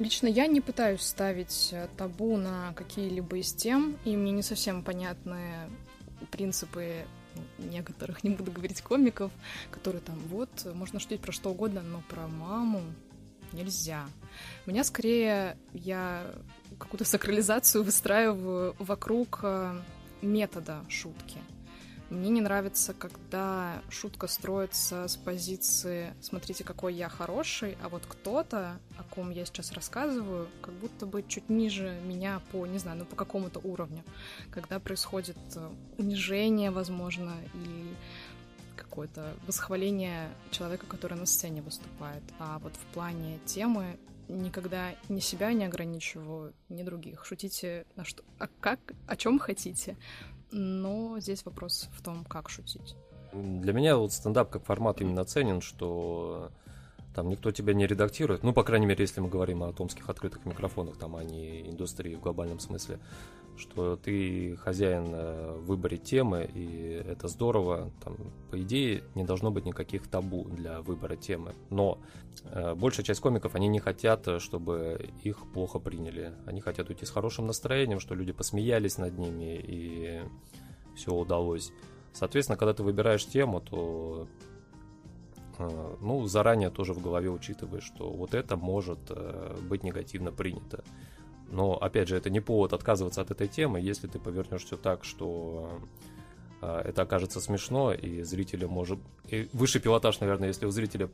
Лично 0.00 0.26
я 0.26 0.46
не 0.46 0.60
пытаюсь 0.60 1.02
ставить 1.02 1.70
э, 1.72 1.86
табу 1.96 2.36
на 2.36 2.72
какие-либо 2.74 3.38
из 3.38 3.52
тем, 3.52 3.96
и 4.04 4.16
мне 4.16 4.32
не 4.32 4.42
совсем 4.42 4.82
понятны 4.82 5.38
принципы 6.32 7.04
некоторых, 7.58 8.24
не 8.24 8.30
буду 8.30 8.50
говорить 8.50 8.82
комиков, 8.82 9.30
которые 9.70 10.00
там, 10.00 10.18
вот, 10.30 10.50
можно 10.74 10.98
шутить 10.98 11.20
про 11.20 11.30
что 11.30 11.50
угодно, 11.50 11.82
но 11.82 12.02
про 12.08 12.26
маму 12.26 12.82
нельзя. 13.52 14.06
У 14.66 14.70
меня 14.70 14.84
скорее 14.84 15.56
я 15.72 16.24
какую-то 16.78 17.04
сакрализацию 17.04 17.84
выстраиваю 17.84 18.74
вокруг 18.78 19.40
э, 19.42 19.80
метода 20.22 20.84
шутки. 20.88 21.38
Мне 22.10 22.30
не 22.30 22.40
нравится, 22.40 22.92
когда 22.92 23.80
шутка 23.88 24.26
строится 24.26 25.06
с 25.06 25.16
позиции 25.16 26.12
«смотрите, 26.20 26.64
какой 26.64 26.92
я 26.94 27.08
хороший», 27.08 27.78
а 27.84 27.88
вот 27.88 28.02
кто-то, 28.04 28.80
о 28.98 29.04
ком 29.04 29.30
я 29.30 29.44
сейчас 29.44 29.70
рассказываю, 29.70 30.48
как 30.60 30.74
будто 30.74 31.06
бы 31.06 31.22
чуть 31.22 31.48
ниже 31.48 32.00
меня 32.04 32.42
по, 32.50 32.66
не 32.66 32.78
знаю, 32.78 32.98
ну 32.98 33.04
по 33.04 33.14
какому-то 33.14 33.60
уровню. 33.60 34.02
Когда 34.50 34.80
происходит 34.80 35.38
э, 35.54 35.70
унижение, 35.98 36.72
возможно, 36.72 37.32
и 37.54 37.94
какое-то 38.80 39.34
восхваление 39.46 40.28
человека, 40.50 40.86
который 40.86 41.18
на 41.18 41.26
сцене 41.26 41.62
выступает. 41.62 42.22
А 42.38 42.58
вот 42.58 42.74
в 42.74 42.94
плане 42.94 43.38
темы 43.46 43.98
никогда 44.28 44.94
ни 45.08 45.20
себя 45.20 45.52
не 45.52 45.64
ограничиваю, 45.64 46.54
ни 46.68 46.82
других. 46.82 47.24
Шутите 47.24 47.86
на 47.96 48.04
что, 48.04 48.22
а 48.38 48.48
как, 48.60 48.78
о 49.06 49.16
чем 49.16 49.38
хотите 49.38 49.96
но 50.52 51.18
здесь 51.20 51.44
вопрос 51.44 51.88
в 51.92 52.02
том, 52.02 52.24
как 52.24 52.48
шутить. 52.48 52.96
Для 53.32 53.72
меня 53.72 53.96
вот 53.96 54.12
стендап 54.12 54.50
как 54.50 54.64
формат 54.64 55.00
именно 55.00 55.24
ценен, 55.24 55.60
что 55.60 56.50
там 57.14 57.28
никто 57.28 57.50
тебя 57.52 57.74
не 57.74 57.86
редактирует, 57.86 58.42
ну, 58.42 58.52
по 58.52 58.64
крайней 58.64 58.86
мере, 58.86 59.02
если 59.02 59.20
мы 59.20 59.28
говорим 59.28 59.62
о 59.62 59.72
томских 59.72 60.08
открытых 60.08 60.44
микрофонах, 60.46 60.96
там, 60.96 61.16
а 61.16 61.24
не 61.24 61.68
индустрии 61.68 62.14
в 62.14 62.20
глобальном 62.20 62.60
смысле, 62.60 62.98
что 63.60 63.96
ты 63.96 64.56
хозяин 64.56 65.10
э, 65.12 65.52
в 65.58 65.66
выборе 65.66 65.98
темы, 65.98 66.50
и 66.52 67.02
это 67.06 67.28
здорово, 67.28 67.90
там, 68.02 68.16
по 68.50 68.60
идее, 68.60 69.04
не 69.14 69.24
должно 69.24 69.50
быть 69.50 69.66
никаких 69.66 70.08
табу 70.08 70.44
для 70.44 70.80
выбора 70.80 71.16
темы, 71.16 71.54
но 71.70 71.98
э, 72.44 72.74
большая 72.74 73.04
часть 73.04 73.20
комиков, 73.20 73.54
они 73.54 73.68
не 73.68 73.78
хотят, 73.78 74.26
чтобы 74.40 75.10
их 75.22 75.38
плохо 75.52 75.78
приняли, 75.78 76.32
они 76.46 76.60
хотят 76.60 76.88
уйти 76.88 77.04
с 77.04 77.10
хорошим 77.10 77.46
настроением, 77.46 78.00
что 78.00 78.14
люди 78.14 78.32
посмеялись 78.32 78.98
над 78.98 79.18
ними, 79.18 79.60
и 79.62 80.20
все 80.96 81.14
удалось. 81.14 81.72
Соответственно, 82.12 82.58
когда 82.58 82.74
ты 82.74 82.82
выбираешь 82.82 83.24
тему, 83.26 83.60
то 83.60 84.26
э, 85.58 85.96
ну, 86.00 86.26
заранее 86.26 86.70
тоже 86.70 86.92
в 86.92 87.00
голове 87.02 87.30
учитываешь, 87.30 87.84
что 87.84 88.10
вот 88.10 88.34
это 88.34 88.56
может 88.56 88.98
э, 89.10 89.56
быть 89.68 89.84
негативно 89.84 90.32
принято. 90.32 90.84
Но, 91.50 91.76
опять 91.76 92.08
же, 92.08 92.16
это 92.16 92.30
не 92.30 92.40
повод 92.40 92.72
отказываться 92.72 93.20
от 93.20 93.30
этой 93.30 93.48
темы, 93.48 93.80
если 93.80 94.06
ты 94.06 94.18
повернешь 94.18 94.64
все 94.64 94.76
так, 94.76 95.04
что 95.04 95.80
э, 96.62 96.82
это 96.84 97.02
окажется 97.02 97.40
смешно, 97.40 97.92
и 97.92 98.22
зрителя 98.22 98.68
может... 98.68 99.00
И 99.28 99.48
высший 99.52 99.80
пилотаж, 99.80 100.20
наверное, 100.20 100.48
если 100.48 100.66
у 100.66 100.70
зрителя 100.70 101.10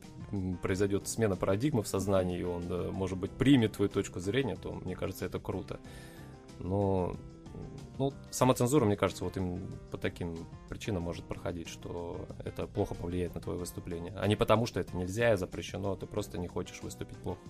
произойдет 0.62 1.09
смена 1.09 1.37
парадигмы 1.37 1.83
в 1.83 1.88
сознании, 1.88 2.40
и 2.40 2.44
он, 2.44 2.92
может 2.92 3.18
быть, 3.18 3.31
примет 3.31 3.72
твою 3.72 3.88
точку 3.88 4.20
зрения, 4.20 4.57
то, 4.57 4.72
мне 4.72 4.94
кажется, 4.94 5.25
это 5.25 5.38
круто. 5.38 5.81
Но 6.59 7.16
ну, 7.99 8.12
самоцензура, 8.31 8.85
мне 8.85 8.96
кажется, 8.96 9.25
вот 9.25 9.37
им 9.37 9.66
по 9.90 9.96
таким 9.96 10.37
причинам 10.68 11.03
может 11.03 11.25
проходить, 11.25 11.68
что 11.68 12.27
это 12.44 12.66
плохо 12.66 12.94
повлияет 12.94 13.35
на 13.35 13.40
твое 13.40 13.59
выступление. 13.59 14.12
А 14.16 14.27
не 14.27 14.37
потому, 14.37 14.66
что 14.66 14.81
это 14.81 14.94
нельзя, 14.96 15.37
запрещено, 15.37 15.92
а 15.92 15.96
ты 15.96 16.07
просто 16.07 16.38
не 16.38 16.46
хочешь 16.46 16.83
выступить 16.83 17.16
плохо. 17.18 17.40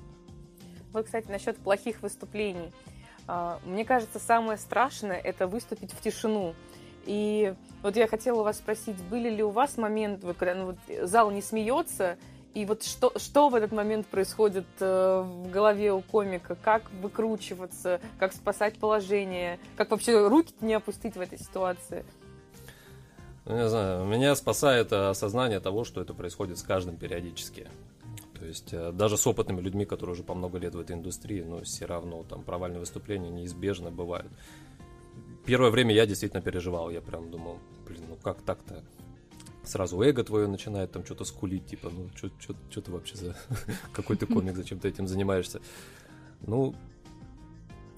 Вот, 0.96 1.04
кстати, 1.04 1.28
насчет 1.28 1.59
плохих 1.59 2.00
выступлений. 2.00 2.72
А, 3.28 3.61
мне 3.66 3.85
кажется, 3.85 4.18
самое 4.18 4.56
страшное– 4.56 5.18
это 5.24 5.46
выступить 5.46 5.92
в 5.92 6.00
тишину. 6.00 6.54
И 7.04 7.52
вот 7.82 7.96
я 7.96 8.06
хотела 8.09 8.40
у 8.40 8.44
вас 8.44 8.56
спросить, 8.56 8.96
были 9.11 9.28
ли 9.28 9.42
у 9.42 9.50
вас 9.50 9.76
моменты, 9.76 10.26
вот, 10.26 10.38
когда 10.38 10.54
ну, 10.54 10.64
вот, 10.68 10.76
зал 11.06 11.30
не 11.30 11.42
смеется, 11.42 12.16
и 12.54 12.64
вот 12.64 12.82
что, 12.82 13.12
что 13.18 13.50
в 13.50 13.54
этот 13.56 13.72
момент 13.72 14.06
происходит 14.06 14.64
э, 14.80 15.20
в 15.20 15.50
голове 15.50 15.92
у 15.92 16.00
комика? 16.00 16.56
Как 16.62 16.90
выкручиваться? 17.02 18.00
Как 18.18 18.32
спасать 18.32 18.78
положение? 18.78 19.59
Как 19.76 19.90
вообще 19.90 20.26
руки 20.26 20.54
не 20.62 20.72
опустить 20.72 21.14
в 21.14 21.20
этой 21.20 21.38
ситуации? 21.38 22.06
Ну, 23.44 23.54
не 23.54 23.68
знаю, 23.68 24.06
меня 24.06 24.35
спасает 24.35 24.92
э, 24.92 25.11
осознание 25.11 25.61
того, 25.61 25.85
что 25.85 26.00
это 26.00 26.14
происходит 26.14 26.56
с 26.56 26.62
каждым 26.62 26.96
периодически. 26.96 27.68
Есть 28.46 28.72
э, 28.72 28.92
даже 28.92 29.16
с 29.16 29.26
опытными 29.26 29.61
людьми, 29.61 29.85
которые 29.85 30.14
уже 30.14 30.22
по 30.22 30.35
много 30.35 30.59
лет 30.59 30.74
в 30.74 30.80
этой 30.80 30.96
индустрии, 30.96 31.42
но 31.42 31.62
все 31.62 31.87
равно 31.87 32.24
там 32.24 32.42
провальные 32.42 32.80
выступления 32.80 33.30
неизбежно 33.30 33.90
бывают. 33.90 34.32
Первое 35.44 35.70
время 35.70 35.94
я 35.94 36.06
действительно 36.06 36.42
переживал, 36.42 36.90
я 36.90 37.00
прям 37.00 37.30
думал, 37.30 37.59
блин, 37.87 38.02
ну 38.09 38.16
как 38.16 38.42
так-то? 38.42 38.82
сразу 39.68 40.00
эго 40.00 40.24
твое 40.24 40.46
начинает 40.46 40.92
там 40.92 41.04
что-то 41.04 41.24
скулить, 41.24 41.66
типа, 41.66 41.90
ну, 41.90 42.09
что 42.16 42.80
ты 42.80 42.90
вообще 42.90 43.16
за... 43.16 43.37
Какой 43.92 44.16
ты 44.16 44.26
комик, 44.26 44.56
зачем 44.56 44.78
ты 44.78 44.88
этим 44.88 45.09
занимаешься? 45.09 45.61
Ну, 46.46 46.74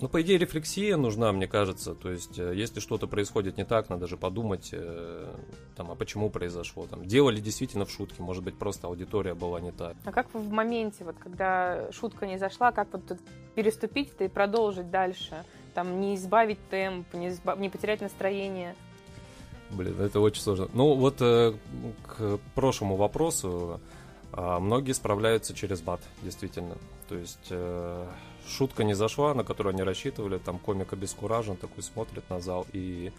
ну, 0.00 0.08
по 0.08 0.22
идее, 0.22 0.38
рефлексия 0.38 0.96
нужна, 0.96 1.32
мне 1.32 1.46
кажется. 1.46 1.94
То 1.94 2.10
есть, 2.10 2.38
э, 2.38 2.54
если 2.54 2.80
что-то 2.80 3.06
происходит 3.06 3.56
не 3.56 3.64
так, 3.64 3.88
надо 3.88 4.06
же 4.06 4.16
подумать, 4.16 4.70
э, 4.72 5.34
там, 5.76 5.90
а 5.90 5.94
почему 5.94 6.30
произошло. 6.30 6.86
Там, 6.86 7.04
делали 7.04 7.40
действительно 7.40 7.84
в 7.84 7.90
шутке, 7.90 8.22
может 8.22 8.44
быть, 8.44 8.56
просто 8.58 8.86
аудитория 8.86 9.34
была 9.34 9.60
не 9.60 9.72
та. 9.72 9.94
А 10.04 10.12
как 10.12 10.32
вы 10.34 10.40
в 10.40 10.50
моменте, 10.50 11.04
вот, 11.04 11.16
когда 11.18 11.90
шутка 11.92 12.26
не 12.26 12.38
зашла, 12.38 12.72
как 12.72 12.88
вот 12.92 13.18
переступить 13.54 14.12
это 14.12 14.24
и 14.24 14.28
продолжить 14.28 14.90
дальше? 14.90 15.44
Там, 15.74 16.00
не 16.00 16.14
избавить 16.14 16.58
темп, 16.70 17.12
не, 17.14 17.28
избав... 17.28 17.58
не 17.58 17.68
потерять 17.68 18.00
настроение? 18.00 18.74
Блин, 19.70 20.00
это 20.00 20.20
очень 20.20 20.42
сложно. 20.42 20.68
Ну, 20.72 20.94
вот 20.94 21.16
э, 21.20 21.54
к 22.06 22.38
прошлому 22.54 22.96
вопросу. 22.96 23.80
Э, 24.32 24.58
многие 24.58 24.92
справляются 24.92 25.54
через 25.54 25.80
бат, 25.80 26.00
действительно. 26.22 26.76
То 27.08 27.16
есть 27.16 27.48
э, 27.50 28.06
шутка 28.48 28.84
не 28.84 28.94
зашла, 28.94 29.34
на 29.34 29.44
которую 29.44 29.74
они 29.74 29.82
рассчитывали, 29.82 30.38
там 30.38 30.58
комик 30.58 30.92
обескуражен, 30.92 31.56
такой 31.56 31.82
смотрит 31.82 32.28
на 32.30 32.40
зал 32.40 32.66
и 32.72 33.12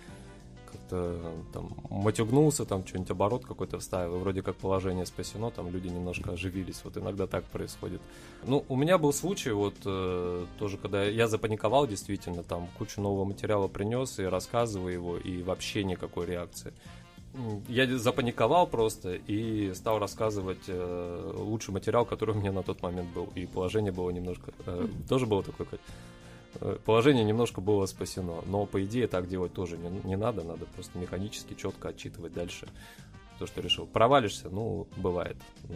как-то 0.72 1.20
там 1.54 1.76
матюгнулся, 1.90 2.66
там 2.66 2.86
что-нибудь 2.86 3.12
оборот 3.12 3.46
какой-то 3.46 3.80
вставил, 3.80 4.16
и 4.16 4.20
вроде 4.20 4.42
как 4.42 4.56
положение 4.56 5.06
спасено, 5.06 5.52
там 5.52 5.70
люди 5.70 5.88
немножко 5.88 6.32
оживились, 6.32 6.82
вот 6.84 6.98
иногда 6.98 7.28
так 7.28 7.44
происходит. 7.46 8.02
Ну, 8.46 8.66
у 8.70 8.76
меня 8.76 8.98
был 8.98 9.14
случай, 9.14 9.52
вот 9.52 9.76
э, 9.86 10.46
тоже, 10.58 10.78
когда 10.78 11.04
я 11.04 11.28
запаниковал 11.28 11.88
действительно, 11.88 12.44
там 12.44 12.68
кучу 12.78 13.02
нового 13.02 13.26
материала 13.26 13.68
принес 13.68 14.20
и 14.20 14.24
рассказываю 14.24 14.94
его, 14.94 15.18
и 15.18 15.42
вообще 15.44 15.84
никакой 15.84 16.26
реакции. 16.26 16.74
Я 17.68 17.98
запаниковал 17.98 18.68
просто 18.68 19.14
и 19.14 19.74
стал 19.74 20.00
рассказывать 20.00 20.64
э, 20.68 21.32
лучший 21.36 21.72
материал, 21.72 22.06
который 22.06 22.36
у 22.36 22.40
меня 22.40 22.52
на 22.52 22.64
тот 22.64 22.82
момент 22.82 23.10
был. 23.14 23.30
И 23.36 23.46
положение 23.46 23.92
было 23.92 24.10
немножко... 24.10 24.52
Э, 24.66 24.88
тоже 25.08 25.26
было 25.26 25.44
такое 25.44 25.68
Э, 26.62 26.78
положение 26.86 27.24
немножко 27.24 27.62
было 27.62 27.86
спасено. 27.86 28.42
Но, 28.46 28.66
по 28.66 28.84
идее, 28.84 29.08
так 29.08 29.28
делать 29.28 29.54
тоже 29.54 29.78
не, 29.78 29.90
не 30.04 30.18
надо. 30.18 30.44
Надо 30.44 30.66
просто 30.66 30.98
механически 30.98 31.54
четко 31.54 31.90
отчитывать 31.90 32.34
дальше 32.34 32.68
то, 33.38 33.46
что 33.46 33.62
решил. 33.62 33.86
Провалишься, 33.86 34.50
ну, 34.50 34.88
бывает. 34.98 35.38
Ну, 35.68 35.76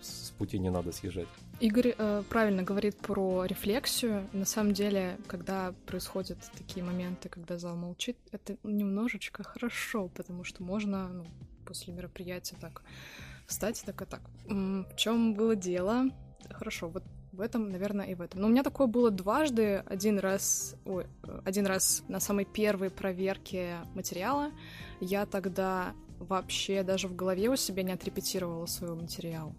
с 0.00 0.30
пути 0.30 0.58
не 0.58 0.70
надо 0.70 0.92
съезжать. 0.92 1.28
Игорь 1.62 1.94
э, 1.96 2.24
правильно 2.28 2.64
говорит 2.64 2.96
про 2.96 3.44
рефлексию. 3.44 4.28
На 4.32 4.44
самом 4.44 4.72
деле, 4.72 5.16
когда 5.28 5.72
происходят 5.86 6.38
такие 6.58 6.84
моменты, 6.84 7.28
когда 7.28 7.56
зал 7.56 7.76
молчит, 7.76 8.16
это 8.32 8.56
немножечко 8.64 9.44
хорошо, 9.44 10.08
потому 10.08 10.42
что 10.42 10.64
можно 10.64 11.06
ну, 11.06 11.24
после 11.64 11.94
мероприятия 11.94 12.56
так 12.60 12.82
встать 13.46 13.80
так 13.86 14.02
и 14.02 14.04
так. 14.06 14.22
В 14.48 14.96
чем 14.96 15.34
было 15.34 15.54
дело? 15.54 16.06
Хорошо, 16.50 16.88
вот 16.88 17.04
в 17.30 17.40
этом, 17.40 17.70
наверное, 17.70 18.06
и 18.06 18.16
в 18.16 18.22
этом. 18.22 18.40
Но 18.40 18.48
у 18.48 18.50
меня 18.50 18.64
такое 18.64 18.88
было 18.88 19.12
дважды. 19.12 19.84
Один 19.86 20.18
раз, 20.18 20.74
ой, 20.84 21.06
один 21.44 21.66
раз 21.66 22.02
на 22.08 22.18
самой 22.18 22.44
первой 22.44 22.90
проверке 22.90 23.76
материала. 23.94 24.50
Я 25.00 25.26
тогда 25.26 25.94
вообще 26.18 26.82
даже 26.82 27.06
в 27.06 27.14
голове 27.14 27.50
у 27.50 27.54
себя 27.54 27.84
не 27.84 27.92
отрепетировала 27.92 28.66
свой 28.66 28.96
материал. 28.96 29.54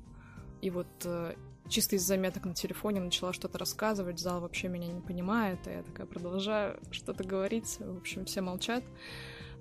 И 0.61 0.69
вот 0.69 0.87
э, 1.05 1.35
чисто 1.69 1.95
из 1.95 2.03
заметок 2.03 2.45
на 2.45 2.53
телефоне 2.53 3.01
начала 3.01 3.33
что-то 3.33 3.57
рассказывать, 3.57 4.19
зал 4.19 4.41
вообще 4.41 4.67
меня 4.67 4.87
не 4.87 5.01
понимает, 5.01 5.65
и 5.67 5.71
я 5.71 5.83
такая 5.83 6.05
продолжаю 6.05 6.79
что-то 6.91 7.23
говорить, 7.23 7.77
в 7.79 7.97
общем, 7.97 8.25
все 8.25 8.41
молчат. 8.41 8.83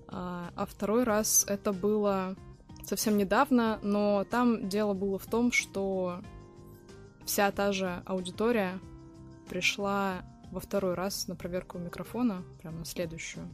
А, 0.09 0.51
а 0.57 0.67
второй 0.67 1.05
раз 1.05 1.45
это 1.49 1.73
было 1.73 2.37
совсем 2.85 3.17
недавно, 3.17 3.79
но 3.83 4.25
там 4.31 4.69
дело 4.69 4.95
было 4.95 5.19
в 5.19 5.27
том, 5.27 5.53
что 5.53 6.21
вся 7.25 7.51
та 7.53 7.73
же 7.73 8.03
аудитория 8.05 8.79
пришла 9.49 10.23
во 10.51 10.61
второй 10.61 10.95
раз 10.95 11.29
на 11.29 11.37
проверку 11.37 11.79
микрофона, 11.79 12.45
прямо 12.61 12.81
на 12.81 12.85
следующую. 12.85 13.49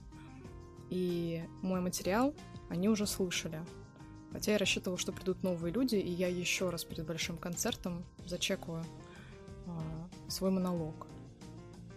И 0.90 1.44
мой 1.62 1.80
материал 1.80 2.34
они 2.68 2.88
уже 2.88 3.06
слышали. 3.06 3.60
Хотя 4.32 4.52
я 4.52 4.58
рассчитывала, 4.58 4.98
что 4.98 5.12
придут 5.12 5.42
новые 5.42 5.72
люди, 5.72 5.96
и 5.96 6.10
я 6.10 6.28
еще 6.28 6.70
раз 6.70 6.84
перед 6.84 7.06
большим 7.06 7.38
концертом 7.38 8.04
зачекаю 8.26 8.84
э, 9.66 9.70
свой 10.28 10.50
монолог. 10.50 11.06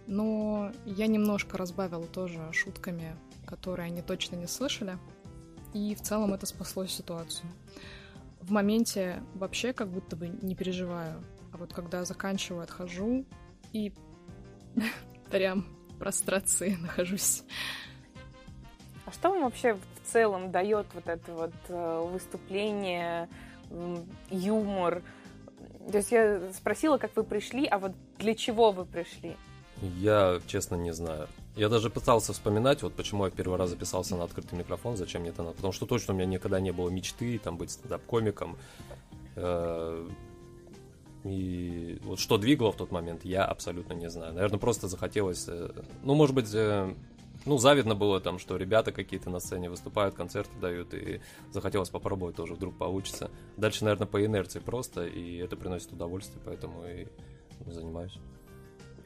Но 0.07 0.71
я 0.85 1.07
немножко 1.07 1.57
разбавила 1.57 2.07
тоже 2.07 2.41
шутками, 2.53 3.15
которые 3.45 3.87
они 3.87 4.01
точно 4.01 4.35
не 4.37 4.47
слышали. 4.47 4.97
И 5.73 5.95
в 5.95 6.01
целом 6.01 6.33
это 6.33 6.45
спасло 6.45 6.85
ситуацию. 6.85 7.49
В 8.39 8.51
моменте 8.51 9.21
вообще 9.35 9.73
как 9.73 9.89
будто 9.89 10.15
бы 10.15 10.27
не 10.27 10.55
переживаю 10.55 11.23
а 11.51 11.57
вот 11.57 11.73
когда 11.73 12.05
заканчиваю, 12.05 12.63
отхожу 12.63 13.25
и 13.73 13.93
прям 15.29 15.65
в 15.89 15.97
прострации 15.97 16.75
нахожусь. 16.81 17.43
А 19.05 19.11
что 19.11 19.29
вам 19.29 19.43
вообще 19.43 19.77
целом 20.11 20.51
дает 20.51 20.87
вот 20.93 21.07
это 21.07 21.33
вот 21.33 21.53
э, 21.69 22.07
выступление, 22.11 23.29
юмор? 24.29 25.01
То 25.91 25.97
есть 25.97 26.11
я 26.11 26.41
спросила, 26.53 26.97
как 26.97 27.15
вы 27.15 27.23
пришли, 27.23 27.65
а 27.65 27.79
вот 27.79 27.93
для 28.17 28.35
чего 28.35 28.71
вы 28.71 28.85
пришли? 28.85 29.35
Я, 29.81 30.39
честно, 30.47 30.75
не 30.75 30.93
знаю. 30.93 31.27
Я 31.55 31.67
даже 31.69 31.89
пытался 31.89 32.33
вспоминать, 32.33 32.83
вот 32.83 32.93
почему 32.93 33.25
я 33.25 33.31
первый 33.31 33.57
раз 33.57 33.71
записался 33.71 34.15
на 34.15 34.23
открытый 34.23 34.57
микрофон, 34.57 34.95
зачем 34.95 35.21
мне 35.21 35.31
это 35.31 35.43
надо. 35.43 35.55
Потому 35.55 35.73
что 35.73 35.85
точно 35.85 36.13
у 36.13 36.17
меня 36.17 36.27
никогда 36.27 36.59
не 36.59 36.71
было 36.71 36.89
мечты 36.89 37.39
там 37.39 37.57
быть 37.57 37.71
стендап-комиком. 37.71 38.57
Э, 39.35 40.07
и 41.23 41.99
вот 42.03 42.19
что 42.19 42.37
двигало 42.37 42.71
в 42.71 42.77
тот 42.77 42.91
момент, 42.91 43.25
я 43.25 43.45
абсолютно 43.45 43.93
не 43.93 44.09
знаю. 44.09 44.33
Наверное, 44.33 44.59
просто 44.59 44.87
захотелось... 44.87 45.45
Э, 45.47 45.71
ну, 46.03 46.13
может 46.15 46.35
быть, 46.35 46.47
ну, 47.45 47.57
завидно 47.57 47.95
было 47.95 48.19
там, 48.19 48.39
что 48.39 48.57
ребята 48.57 48.91
какие-то 48.91 49.29
на 49.29 49.39
сцене 49.39 49.69
выступают, 49.69 50.15
концерты 50.15 50.51
дают, 50.59 50.93
и 50.93 51.21
захотелось 51.51 51.89
попробовать 51.89 52.35
тоже, 52.35 52.53
вдруг 52.53 52.77
получится. 52.77 53.31
Дальше, 53.57 53.83
наверное, 53.83 54.07
по 54.07 54.23
инерции 54.23 54.59
просто, 54.59 55.05
и 55.05 55.37
это 55.37 55.55
приносит 55.55 55.91
удовольствие, 55.91 56.41
поэтому 56.45 56.85
и 56.85 57.07
занимаюсь. 57.65 58.17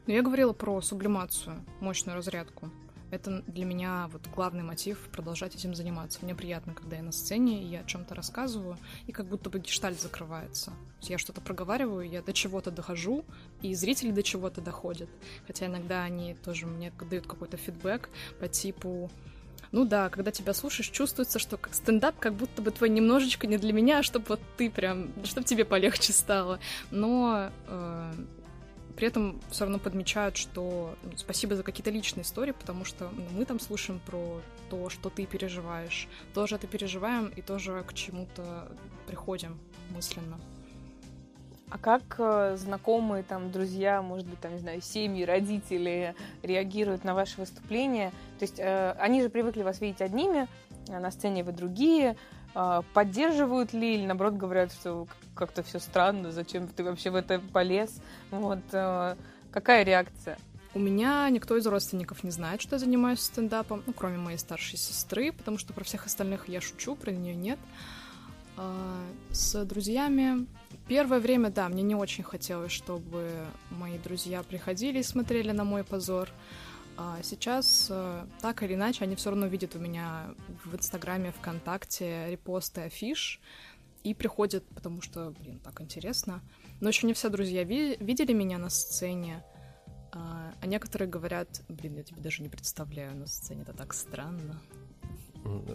Но 0.07 0.13
я 0.13 0.21
говорила 0.21 0.53
про 0.53 0.81
сублимацию, 0.81 1.65
мощную 1.79 2.17
разрядку. 2.17 2.69
Это 3.11 3.43
для 3.47 3.65
меня 3.65 4.09
вот 4.11 4.27
главный 4.27 4.63
мотив 4.63 4.99
продолжать 5.11 5.55
этим 5.55 5.75
заниматься. 5.75 6.19
Мне 6.21 6.35
приятно, 6.35 6.73
когда 6.73 6.97
я 6.97 7.03
на 7.03 7.11
сцене, 7.11 7.63
и 7.63 7.67
я 7.67 7.81
о 7.81 7.85
чем-то 7.85 8.15
рассказываю, 8.15 8.77
и 9.07 9.11
как 9.11 9.27
будто 9.27 9.49
бы 9.49 9.59
гештальт 9.59 10.01
закрывается. 10.01 10.73
Я 11.01 11.17
что-то 11.17 11.41
проговариваю, 11.41 12.09
я 12.09 12.21
до 12.21 12.33
чего-то 12.33 12.71
дохожу, 12.71 13.23
и 13.61 13.73
зрители 13.73 14.11
до 14.11 14.23
чего-то 14.23 14.61
доходят. 14.61 15.09
Хотя 15.47 15.67
иногда 15.67 16.03
они 16.03 16.35
тоже 16.35 16.65
мне 16.65 16.91
дают 17.09 17.27
какой-то 17.27 17.57
фидбэк 17.57 18.09
по 18.39 18.47
типу 18.47 19.09
ну 19.71 19.83
да, 19.83 20.09
когда 20.09 20.31
тебя 20.31 20.53
слушаешь, 20.53 20.89
чувствуется, 20.89 21.37
что 21.37 21.57
как 21.57 21.73
стендап 21.73 22.17
как 22.17 22.33
будто 22.33 22.61
бы 22.61 22.71
твой 22.71 22.87
немножечко 22.89 23.45
не 23.45 23.57
для 23.57 23.73
меня, 23.73 24.03
чтобы 24.03 24.25
вот 24.29 24.39
ты 24.57 24.69
прям, 24.69 25.09
чтобы 25.25 25.45
тебе 25.45 25.65
полегче 25.65 26.13
стало. 26.13 26.59
Но 26.91 27.49
э, 27.67 28.13
при 28.95 29.07
этом 29.07 29.41
все 29.49 29.65
равно 29.65 29.79
подмечают, 29.79 30.37
что 30.37 30.95
ну, 31.03 31.11
спасибо 31.17 31.55
за 31.55 31.63
какие-то 31.63 31.91
личные 31.91 32.23
истории, 32.23 32.51
потому 32.51 32.85
что 32.85 33.09
ну, 33.15 33.25
мы 33.31 33.45
там 33.45 33.59
слушаем 33.59 33.99
про 34.05 34.41
то, 34.69 34.89
что 34.89 35.09
ты 35.09 35.25
переживаешь. 35.25 36.07
Тоже 36.33 36.55
это 36.55 36.67
переживаем 36.67 37.27
и 37.27 37.41
тоже 37.41 37.83
к 37.87 37.93
чему-то 37.93 38.71
приходим 39.07 39.59
мысленно. 39.89 40.39
А 41.69 41.77
как 41.77 42.03
э, 42.19 42.55
знакомые, 42.57 43.23
там, 43.23 43.51
друзья, 43.51 44.01
может 44.01 44.27
быть, 44.27 44.39
там, 44.39 44.53
не 44.53 44.59
знаю, 44.59 44.81
семьи, 44.81 45.23
родители 45.23 46.15
реагируют 46.43 47.03
на 47.03 47.15
ваши 47.15 47.39
выступления? 47.39 48.11
То 48.39 48.43
есть 48.43 48.59
э, 48.59 48.91
они 48.99 49.21
же 49.21 49.29
привыкли 49.29 49.63
вас 49.63 49.81
видеть 49.81 50.01
одними, 50.01 50.47
а 50.89 50.99
на 50.99 51.09
сцене 51.09 51.43
вы 51.43 51.51
другие. 51.51 52.17
Э, 52.55 52.81
поддерживают 52.93 53.73
ли 53.73 53.95
или, 53.95 54.05
наоборот, 54.05 54.35
говорят, 54.35 54.71
что 54.71 55.07
как-то 55.35 55.61
все 55.61 55.79
странно, 55.79 56.31
зачем 56.31 56.67
ты 56.67 56.83
вообще 56.83 57.09
в 57.09 57.15
это 57.15 57.39
полез? 57.39 58.01
Вот. 58.31 58.59
Э, 58.71 59.15
какая 59.51 59.83
реакция? 59.83 60.37
У 60.73 60.79
меня 60.79 61.29
никто 61.29 61.55
из 61.55 61.65
родственников 61.67 62.23
не 62.23 62.31
знает, 62.31 62.61
что 62.61 62.75
я 62.75 62.79
занимаюсь 62.79 63.21
стендапом, 63.21 63.83
ну, 63.85 63.93
кроме 63.93 64.17
моей 64.17 64.37
старшей 64.37 64.77
сестры, 64.77 65.31
потому 65.31 65.57
что 65.57 65.73
про 65.73 65.83
всех 65.83 66.05
остальных 66.05 66.49
я 66.49 66.59
шучу, 66.59 66.95
про 66.95 67.11
нее 67.11 67.35
нет. 67.35 67.59
А, 68.57 68.73
с 69.31 69.63
друзьями 69.65 70.47
первое 70.87 71.19
время, 71.19 71.49
да, 71.49 71.69
мне 71.69 71.81
не 71.83 71.95
очень 71.95 72.23
хотелось, 72.23 72.71
чтобы 72.71 73.29
мои 73.71 73.97
друзья 73.97 74.43
приходили 74.43 74.99
и 74.99 75.03
смотрели 75.03 75.51
на 75.51 75.63
мой 75.63 75.83
позор. 75.83 76.29
А 76.29 76.33
сейчас, 77.23 77.87
э, 77.89 78.25
так 78.41 78.63
или 78.63 78.75
иначе, 78.75 79.03
они 79.03 79.15
все 79.15 79.29
равно 79.29 79.47
видят 79.47 79.75
у 79.75 79.79
меня 79.79 80.33
в 80.63 80.75
Инстаграме, 80.75 81.31
ВКонтакте 81.31 82.29
репосты 82.29 82.81
афиш, 82.81 83.41
и 84.03 84.13
приходят, 84.13 84.63
потому 84.69 85.01
что, 85.01 85.31
блин, 85.31 85.59
так 85.59 85.81
интересно. 85.81 86.41
Но 86.79 86.89
еще 86.89 87.07
не 87.07 87.13
все 87.13 87.29
друзья 87.29 87.63
ви- 87.63 87.97
видели 87.99 88.33
меня 88.33 88.57
на 88.57 88.69
сцене, 88.69 89.43
а, 90.11 90.53
а 90.61 90.67
некоторые 90.67 91.09
говорят, 91.09 91.63
блин, 91.67 91.95
я 91.97 92.03
тебе 92.03 92.21
даже 92.21 92.43
не 92.43 92.49
представляю 92.49 93.15
на 93.15 93.25
сцене, 93.25 93.63
это 93.63 93.73
так 93.73 93.93
странно. 93.93 94.61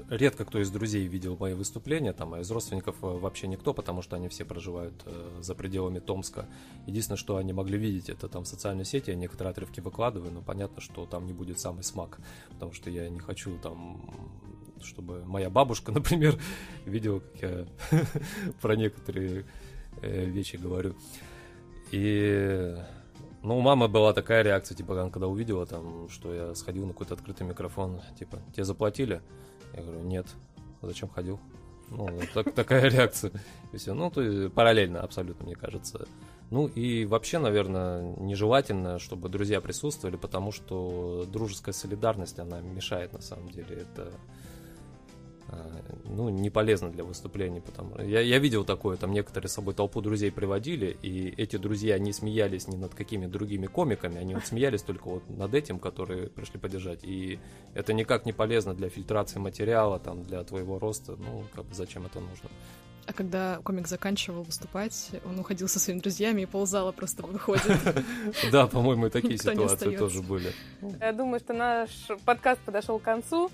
Редко 0.08 0.44
кто 0.44 0.60
из 0.60 0.70
друзей 0.70 1.06
видел 1.06 1.36
мои 1.38 1.54
выступления, 1.54 2.12
там, 2.12 2.34
а 2.34 2.40
из 2.40 2.50
родственников 2.50 2.96
э, 3.02 3.06
вообще 3.06 3.46
никто, 3.46 3.72
потому 3.72 4.02
что 4.02 4.16
они 4.16 4.28
все 4.28 4.44
проживают 4.44 4.94
э, 5.06 5.38
за 5.40 5.54
пределами 5.54 6.00
Томска. 6.00 6.46
Единственное, 6.86 7.18
что 7.18 7.36
они 7.36 7.52
могли 7.52 7.78
видеть, 7.78 8.08
это 8.08 8.28
там 8.28 8.42
в 8.42 8.48
социальной 8.48 8.84
сети, 8.84 9.10
я 9.10 9.16
некоторые 9.16 9.52
отрывки 9.52 9.78
выкладываю, 9.78 10.32
но 10.32 10.42
понятно, 10.42 10.80
что 10.80 11.06
там 11.06 11.26
не 11.26 11.32
будет 11.32 11.60
самый 11.60 11.84
смак, 11.84 12.18
потому 12.50 12.72
что 12.72 12.90
я 12.90 13.08
не 13.08 13.20
хочу 13.20 13.58
там 13.58 14.00
чтобы 14.82 15.22
моя 15.24 15.50
бабушка, 15.50 15.92
например, 15.92 16.38
видела, 16.84 17.20
как 17.20 17.42
я 17.42 17.66
про 18.60 18.74
некоторые 18.74 19.44
э, 20.02 20.24
вещи 20.24 20.56
говорю. 20.56 20.94
И, 21.92 22.76
ну, 23.42 23.58
у 23.58 23.60
мамы 23.60 23.88
была 23.88 24.12
такая 24.12 24.42
реакция, 24.42 24.76
типа, 24.76 25.08
когда 25.10 25.26
увидела 25.26 25.66
там, 25.66 26.08
что 26.08 26.34
я 26.34 26.54
сходил 26.54 26.86
на 26.86 26.92
какой-то 26.92 27.14
открытый 27.14 27.46
микрофон, 27.46 28.00
типа, 28.18 28.40
тебе 28.52 28.64
заплатили? 28.64 29.20
Я 29.74 29.82
говорю, 29.82 30.00
нет. 30.00 30.26
Зачем 30.82 31.08
ходил? 31.08 31.38
Ну, 31.90 32.08
так, 32.34 32.52
такая 32.54 32.88
реакция. 32.88 33.32
И 33.72 33.76
все. 33.76 33.94
Ну, 33.94 34.10
то 34.10 34.22
есть 34.22 34.54
параллельно 34.54 35.00
абсолютно, 35.00 35.44
мне 35.44 35.56
кажется. 35.56 36.06
Ну 36.50 36.66
и 36.66 37.04
вообще, 37.04 37.38
наверное, 37.38 38.16
нежелательно, 38.16 38.98
чтобы 38.98 39.28
друзья 39.28 39.60
присутствовали, 39.60 40.16
потому 40.16 40.50
что 40.50 41.24
дружеская 41.26 41.72
солидарность, 41.72 42.38
она 42.38 42.60
мешает 42.60 43.12
на 43.12 43.20
самом 43.20 43.50
деле. 43.50 43.76
Это 43.82 44.02
а, 44.02 44.12
ну, 46.04 46.28
не 46.28 46.50
полезно 46.50 46.90
для 46.90 47.04
выступлений, 47.04 47.60
потому 47.60 48.00
я, 48.00 48.20
я 48.20 48.38
видел 48.38 48.64
такое, 48.64 48.96
там 48.96 49.12
некоторые 49.12 49.48
с 49.48 49.52
собой 49.52 49.74
толпу 49.74 50.00
друзей 50.00 50.30
приводили, 50.30 50.96
и 51.02 51.34
эти 51.36 51.56
друзья 51.56 51.98
не 51.98 52.12
смеялись 52.12 52.68
ни 52.68 52.76
над 52.76 52.94
какими 52.94 53.26
другими 53.26 53.66
комиками, 53.66 54.18
они 54.18 54.34
вот 54.34 54.46
смеялись 54.46 54.82
только 54.82 55.08
вот 55.08 55.28
над 55.30 55.54
этим, 55.54 55.78
которые 55.78 56.28
пришли 56.28 56.58
поддержать, 56.58 57.04
и 57.04 57.38
это 57.74 57.92
никак 57.92 58.26
не 58.26 58.32
полезно 58.32 58.74
для 58.74 58.88
фильтрации 58.88 59.38
материала, 59.38 59.98
там, 59.98 60.24
для 60.24 60.42
твоего 60.44 60.78
роста, 60.78 61.16
ну, 61.16 61.44
как 61.54 61.66
зачем 61.72 62.06
это 62.06 62.20
нужно. 62.20 62.50
А 63.06 63.12
когда 63.12 63.58
комик 63.64 63.88
заканчивал 63.88 64.42
выступать, 64.42 65.10
он 65.24 65.38
уходил 65.38 65.68
со 65.68 65.80
своими 65.80 66.00
друзьями 66.00 66.42
и 66.42 66.46
ползала 66.46 66.92
просто 66.92 67.22
выходит. 67.22 67.76
Да, 68.52 68.66
по-моему, 68.66 69.10
такие 69.10 69.36
ситуации 69.36 69.96
тоже 69.96 70.22
были. 70.22 70.52
Я 71.00 71.12
думаю, 71.12 71.40
что 71.40 71.52
наш 71.52 71.90
подкаст 72.24 72.60
подошел 72.60 72.98
к 72.98 73.02
концу. 73.02 73.50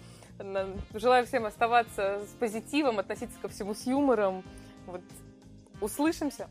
Желаю 0.94 1.27
всем 1.27 1.46
оставаться 1.46 2.20
с 2.25 2.38
позитивом, 2.38 2.99
относиться 2.99 3.37
ко 3.40 3.49
всему 3.49 3.75
с 3.75 3.87
юмором. 3.87 4.42
Вот. 4.87 5.01
Услышимся. 5.81 6.49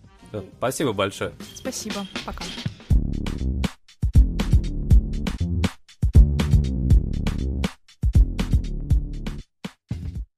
Спасибо 0.58 0.94
большое. 0.94 1.34
Спасибо. 1.56 2.06
Пока. 2.26 2.44